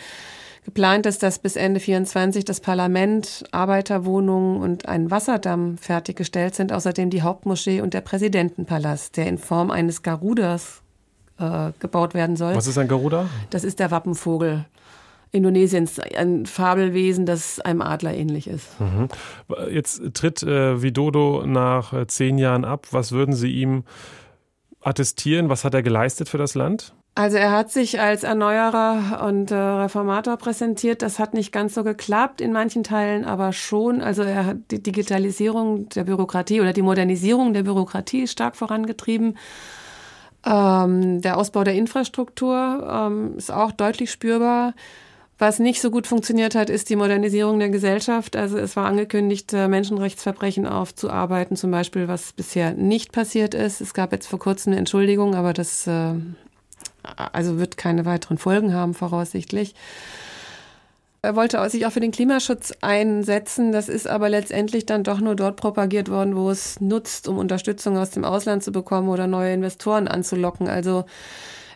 Geplant 0.65 1.05
ist, 1.05 1.23
dass 1.23 1.39
bis 1.39 1.55
Ende 1.55 1.79
24 1.79 2.43
das 2.43 2.59
Parlament, 2.59 3.45
Arbeiterwohnungen 3.51 4.61
und 4.61 4.89
ein 4.89 5.09
Wasserdamm 5.09 5.77
fertiggestellt 5.77 6.53
sind, 6.53 6.73
außerdem 6.73 7.09
die 7.09 7.21
Hauptmoschee 7.21 7.79
und 7.79 7.93
der 7.93 8.01
Präsidentenpalast, 8.01 9.15
der 9.15 9.27
in 9.27 9.37
Form 9.37 9.71
eines 9.71 10.01
Garudas 10.01 10.81
äh, 11.39 11.71
gebaut 11.79 12.13
werden 12.13 12.35
soll. 12.35 12.55
Was 12.55 12.67
ist 12.67 12.77
ein 12.77 12.89
Garuda? 12.89 13.29
Das 13.51 13.63
ist 13.63 13.79
der 13.79 13.89
Wappenvogel. 13.89 14.65
Indonesiens, 15.33 15.99
ein 15.99 16.45
Fabelwesen, 16.45 17.25
das 17.25 17.59
einem 17.59 17.81
Adler 17.81 18.13
ähnlich 18.13 18.47
ist. 18.47 18.79
Mhm. 18.79 19.07
Jetzt 19.71 20.13
tritt 20.13 20.43
äh, 20.43 20.81
Widodo 20.81 21.43
nach 21.47 21.91
äh, 21.91 22.05
zehn 22.05 22.37
Jahren 22.37 22.63
ab. 22.63 22.87
Was 22.91 23.11
würden 23.11 23.33
Sie 23.33 23.51
ihm 23.51 23.83
attestieren? 24.79 25.49
Was 25.49 25.65
hat 25.65 25.73
er 25.73 25.81
geleistet 25.81 26.29
für 26.29 26.37
das 26.37 26.53
Land? 26.53 26.93
Also 27.15 27.37
er 27.37 27.51
hat 27.51 27.71
sich 27.71 27.99
als 27.99 28.23
Erneuerer 28.23 29.23
und 29.27 29.49
äh, 29.49 29.55
Reformator 29.55 30.37
präsentiert. 30.37 31.01
Das 31.01 31.17
hat 31.17 31.33
nicht 31.33 31.51
ganz 31.51 31.73
so 31.73 31.83
geklappt 31.83 32.39
in 32.39 32.51
manchen 32.51 32.83
Teilen, 32.83 33.25
aber 33.25 33.53
schon. 33.53 34.01
Also 34.01 34.21
er 34.21 34.45
hat 34.45 34.57
die 34.69 34.83
Digitalisierung 34.83 35.89
der 35.89 36.03
Bürokratie 36.03 36.61
oder 36.61 36.73
die 36.73 36.81
Modernisierung 36.83 37.53
der 37.53 37.63
Bürokratie 37.63 38.27
stark 38.27 38.55
vorangetrieben. 38.55 39.37
Ähm, 40.45 41.21
der 41.21 41.37
Ausbau 41.37 41.63
der 41.63 41.73
Infrastruktur 41.73 42.87
ähm, 42.87 43.37
ist 43.37 43.51
auch 43.51 43.71
deutlich 43.71 44.11
spürbar. 44.11 44.73
Was 45.45 45.59
nicht 45.59 45.81
so 45.81 45.91
gut 45.91 46.07
funktioniert 46.07 46.55
hat, 46.55 46.69
ist 46.69 46.89
die 46.89 46.95
Modernisierung 46.95 47.59
der 47.59 47.67
Gesellschaft. 47.67 48.37
Also 48.37 48.57
es 48.57 48.77
war 48.77 48.85
angekündigt, 48.85 49.51
äh, 49.51 49.67
Menschenrechtsverbrechen 49.67 50.65
aufzuarbeiten, 50.65 51.57
zum 51.57 51.69
Beispiel, 51.69 52.07
was 52.07 52.31
bisher 52.31 52.71
nicht 52.75 53.11
passiert 53.11 53.53
ist. 53.53 53.81
Es 53.81 53.93
gab 53.93 54.13
jetzt 54.13 54.27
vor 54.27 54.39
kurzem 54.39 54.71
eine 54.71 54.79
Entschuldigung, 54.79 55.35
aber 55.35 55.51
das 55.51 55.85
äh, 55.85 56.13
also 57.03 57.59
wird 57.59 57.75
keine 57.75 58.05
weiteren 58.05 58.37
Folgen 58.37 58.73
haben, 58.73 58.93
voraussichtlich. 58.93 59.75
Er 61.21 61.35
wollte 61.35 61.69
sich 61.69 61.85
auch 61.85 61.91
für 61.91 61.99
den 61.99 62.11
Klimaschutz 62.11 62.71
einsetzen. 62.79 63.73
Das 63.73 63.89
ist 63.89 64.07
aber 64.07 64.29
letztendlich 64.29 64.85
dann 64.85 65.03
doch 65.03 65.19
nur 65.19 65.35
dort 65.35 65.57
propagiert 65.57 66.09
worden, 66.09 66.37
wo 66.37 66.51
es 66.51 66.79
nutzt, 66.79 67.27
um 67.27 67.37
Unterstützung 67.37 67.97
aus 67.97 68.11
dem 68.11 68.23
Ausland 68.23 68.63
zu 68.63 68.71
bekommen 68.71 69.09
oder 69.09 69.27
neue 69.27 69.53
Investoren 69.53 70.07
anzulocken. 70.07 70.69
Also 70.69 71.03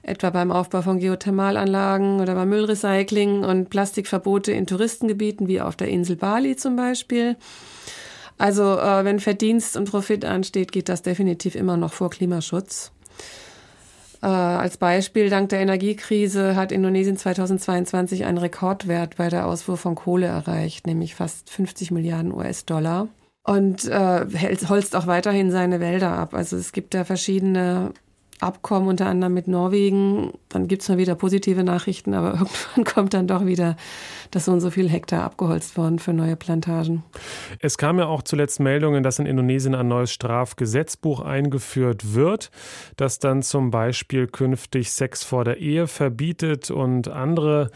etwa 0.07 0.29
beim 0.29 0.51
Aufbau 0.51 0.81
von 0.81 0.99
Geothermalanlagen 0.99 2.19
oder 2.19 2.35
beim 2.35 2.49
Müllrecycling 2.49 3.43
und 3.43 3.69
Plastikverbote 3.69 4.51
in 4.51 4.65
Touristengebieten 4.65 5.47
wie 5.47 5.61
auf 5.61 5.75
der 5.75 5.89
Insel 5.89 6.15
Bali 6.15 6.55
zum 6.55 6.75
Beispiel. 6.75 7.35
Also 8.37 8.77
äh, 8.79 9.03
wenn 9.03 9.19
Verdienst 9.19 9.75
und 9.77 9.89
Profit 9.89 10.23
ansteht, 10.23 10.71
geht 10.71 10.89
das 10.89 11.01
definitiv 11.01 11.55
immer 11.55 11.75
noch 11.75 11.93
vor 11.93 12.09
Klimaschutz. 12.09 12.91
Äh, 14.21 14.27
als 14.27 14.77
Beispiel, 14.77 15.29
dank 15.29 15.49
der 15.49 15.59
Energiekrise 15.59 16.55
hat 16.55 16.71
Indonesien 16.71 17.17
2022 17.17 18.25
einen 18.25 18.37
Rekordwert 18.37 19.17
bei 19.17 19.29
der 19.29 19.45
Ausfuhr 19.47 19.77
von 19.77 19.95
Kohle 19.95 20.27
erreicht, 20.27 20.87
nämlich 20.87 21.15
fast 21.15 21.49
50 21.49 21.91
Milliarden 21.91 22.33
US-Dollar. 22.33 23.07
Und 23.43 23.85
äh, 23.85 24.25
holzt 24.67 24.95
auch 24.95 25.07
weiterhin 25.07 25.51
seine 25.51 25.79
Wälder 25.79 26.11
ab. 26.11 26.33
Also 26.33 26.57
es 26.57 26.73
gibt 26.73 26.93
da 26.93 27.05
verschiedene 27.05 27.93
Abkommen, 28.39 28.88
unter 28.88 29.08
anderem 29.08 29.34
mit 29.34 29.47
Norwegen, 29.47 30.32
dann 30.49 30.67
gibt 30.67 30.81
es 30.81 30.89
mal 30.89 30.97
wieder 30.97 31.15
positive 31.15 31.63
Nachrichten, 31.63 32.13
aber 32.13 32.33
irgendwann 32.39 32.83
kommt 32.86 33.13
dann 33.13 33.27
doch 33.27 33.45
wieder, 33.45 33.75
dass 34.31 34.45
so 34.45 34.51
und 34.51 34.62
so 34.62 34.69
viel 34.69 34.89
Hektar 34.89 35.23
abgeholzt 35.23 35.77
worden 35.77 35.99
für 35.99 36.13
neue 36.13 36.36
Plantagen. 36.36 37.03
Es 37.60 37.77
kam 37.77 37.99
ja 37.99 38.07
auch 38.07 38.21
zuletzt 38.21 38.60
Meldungen, 38.60 39.03
dass 39.03 39.19
in 39.19 39.25
Indonesien 39.25 39.75
ein 39.75 39.88
neues 39.88 40.12
Strafgesetzbuch 40.12 41.21
eingeführt 41.21 42.13
wird, 42.13 42.51
das 42.95 43.19
dann 43.19 43.41
zum 43.41 43.71
Beispiel 43.71 44.27
künftig 44.27 44.91
Sex 44.91 45.23
vor 45.23 45.43
der 45.43 45.57
Ehe 45.57 45.88
verbietet 45.88 46.71
und 46.71 47.07
andere 47.07 47.71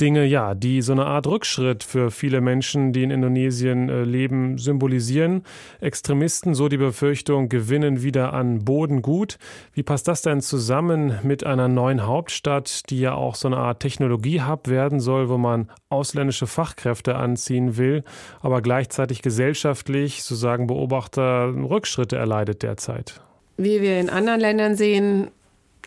Dinge, 0.00 0.24
ja, 0.24 0.54
die 0.54 0.80
so 0.80 0.92
eine 0.92 1.04
Art 1.04 1.26
Rückschritt 1.26 1.84
für 1.84 2.10
viele 2.10 2.40
Menschen, 2.40 2.92
die 2.92 3.02
in 3.02 3.10
Indonesien 3.10 3.88
äh, 3.88 4.02
leben, 4.02 4.56
symbolisieren. 4.56 5.42
Extremisten, 5.80 6.54
so 6.54 6.68
die 6.68 6.78
Befürchtung, 6.78 7.48
gewinnen 7.48 8.02
wieder 8.02 8.32
an 8.32 8.64
Boden 8.64 9.02
gut. 9.02 9.38
Wie 9.74 9.82
passt 9.82 10.08
das 10.08 10.22
denn 10.22 10.40
zusammen 10.40 11.18
mit 11.22 11.44
einer 11.44 11.68
neuen 11.68 12.06
Hauptstadt, 12.10 12.90
die 12.90 13.00
ja 13.00 13.14
auch 13.14 13.34
so 13.34 13.48
eine 13.48 13.56
Art 13.56 13.80
Technologie-Hub 13.80 14.68
werden 14.68 15.00
soll, 15.00 15.28
wo 15.28 15.38
man 15.38 15.70
ausländische 15.88 16.46
Fachkräfte 16.46 17.16
anziehen 17.16 17.76
will, 17.76 18.04
aber 18.40 18.60
gleichzeitig 18.60 19.22
gesellschaftlich, 19.22 20.22
so 20.22 20.34
sagen 20.34 20.66
Beobachter, 20.66 21.54
Rückschritte 21.54 22.16
erleidet 22.16 22.62
derzeit? 22.62 23.20
Wie 23.56 23.80
wir 23.80 23.98
in 23.98 24.10
anderen 24.10 24.40
Ländern 24.40 24.76
sehen, 24.76 25.30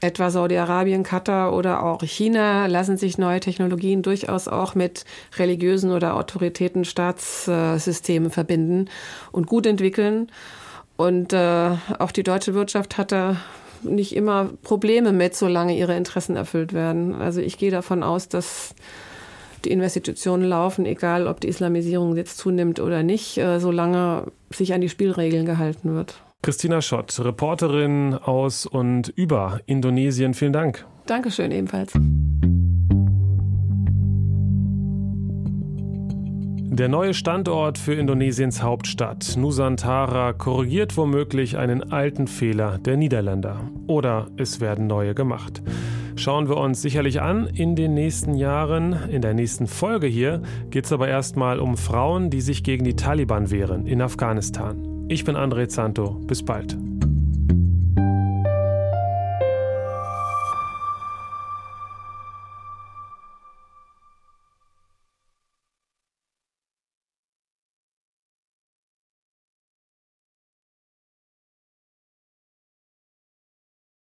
etwa 0.04 0.30
Saudi-Arabien, 0.30 1.04
Katar 1.04 1.54
oder 1.56 1.84
auch 1.84 2.02
China 2.02 2.68
lassen 2.68 2.98
sich 2.98 3.18
neue 3.18 3.40
Technologien 3.40 4.02
durchaus 4.02 4.48
auch 4.48 4.76
mit 4.76 5.06
religiösen 5.38 5.92
oder 5.92 6.16
autoritäten 6.16 6.86
Staatssystemen 6.86 8.30
verbinden 8.30 8.90
und 9.32 9.48
gut 9.48 9.66
entwickeln. 9.66 10.30
Und 10.98 11.34
äh, 11.34 11.72
auch 12.00 12.12
die 12.12 12.24
deutsche 12.24 12.54
Wirtschaft 12.54 12.98
hat 12.98 13.12
da 13.12 13.38
nicht 13.84 14.16
immer 14.16 14.50
Probleme 14.64 15.12
mit, 15.12 15.36
solange 15.36 15.78
ihre 15.78 15.96
Interessen 15.96 16.36
erfüllt 16.36 16.74
werden. 16.74 17.16
Also 17.16 17.42
ich 17.42 17.58
gehe 17.58 17.72
davon 17.72 18.04
aus, 18.04 18.30
dass 18.30 18.76
die 19.66 19.72
Investitionen 19.72 20.44
laufen, 20.44 20.86
egal 20.86 21.28
ob 21.28 21.40
die 21.40 21.48
Islamisierung 21.48 22.16
jetzt 22.16 22.38
zunimmt 22.38 22.80
oder 22.80 23.04
nicht, 23.04 23.38
äh, 23.38 23.60
solange 23.60 24.32
sich 24.50 24.74
an 24.74 24.82
die 24.82 24.90
Spielregeln 24.90 25.46
gehalten 25.46 25.96
wird. 25.96 26.22
Christina 26.42 26.82
Schott, 26.82 27.18
Reporterin 27.24 28.16
aus 28.16 28.66
und 28.66 29.08
über 29.16 29.62
Indonesien. 29.66 30.34
Vielen 30.34 30.54
Dank. 30.54 30.86
Dankeschön 31.06 31.52
ebenfalls. 31.52 31.94
Der 36.74 36.90
neue 36.90 37.14
Standort 37.14 37.78
für 37.78 37.94
Indonesiens 37.94 38.64
Hauptstadt, 38.64 39.36
Nusantara, 39.38 40.34
korrigiert 40.34 40.98
womöglich 40.98 41.56
einen 41.56 41.92
alten 41.92 42.26
Fehler 42.26 42.80
der 42.80 42.98
Niederländer. 42.98 43.70
Oder 43.86 44.26
es 44.38 44.60
werden 44.60 44.88
neue 44.88 45.14
gemacht. 45.14 45.62
Schauen 46.16 46.50
wir 46.50 46.58
uns 46.58 46.82
sicherlich 46.82 47.22
an 47.22 47.46
in 47.46 47.76
den 47.76 47.94
nächsten 47.94 48.34
Jahren. 48.34 48.98
In 49.12 49.22
der 49.22 49.36
nächsten 49.36 49.68
Folge 49.68 50.08
hier 50.08 50.42
geht 50.72 50.86
es 50.86 50.92
aber 50.92 51.08
erstmal 51.08 51.60
um 51.60 51.78
Frauen, 51.78 52.32
die 52.32 52.42
sich 52.42 52.64
gegen 52.64 52.86
die 52.86 52.96
Taliban 52.96 53.52
wehren 53.52 53.86
in 53.86 54.02
Afghanistan. 54.02 55.06
Ich 55.10 55.26
bin 55.26 55.36
André 55.36 55.68
Zanto. 55.68 56.22
Bis 56.26 56.42
bald. 56.42 56.76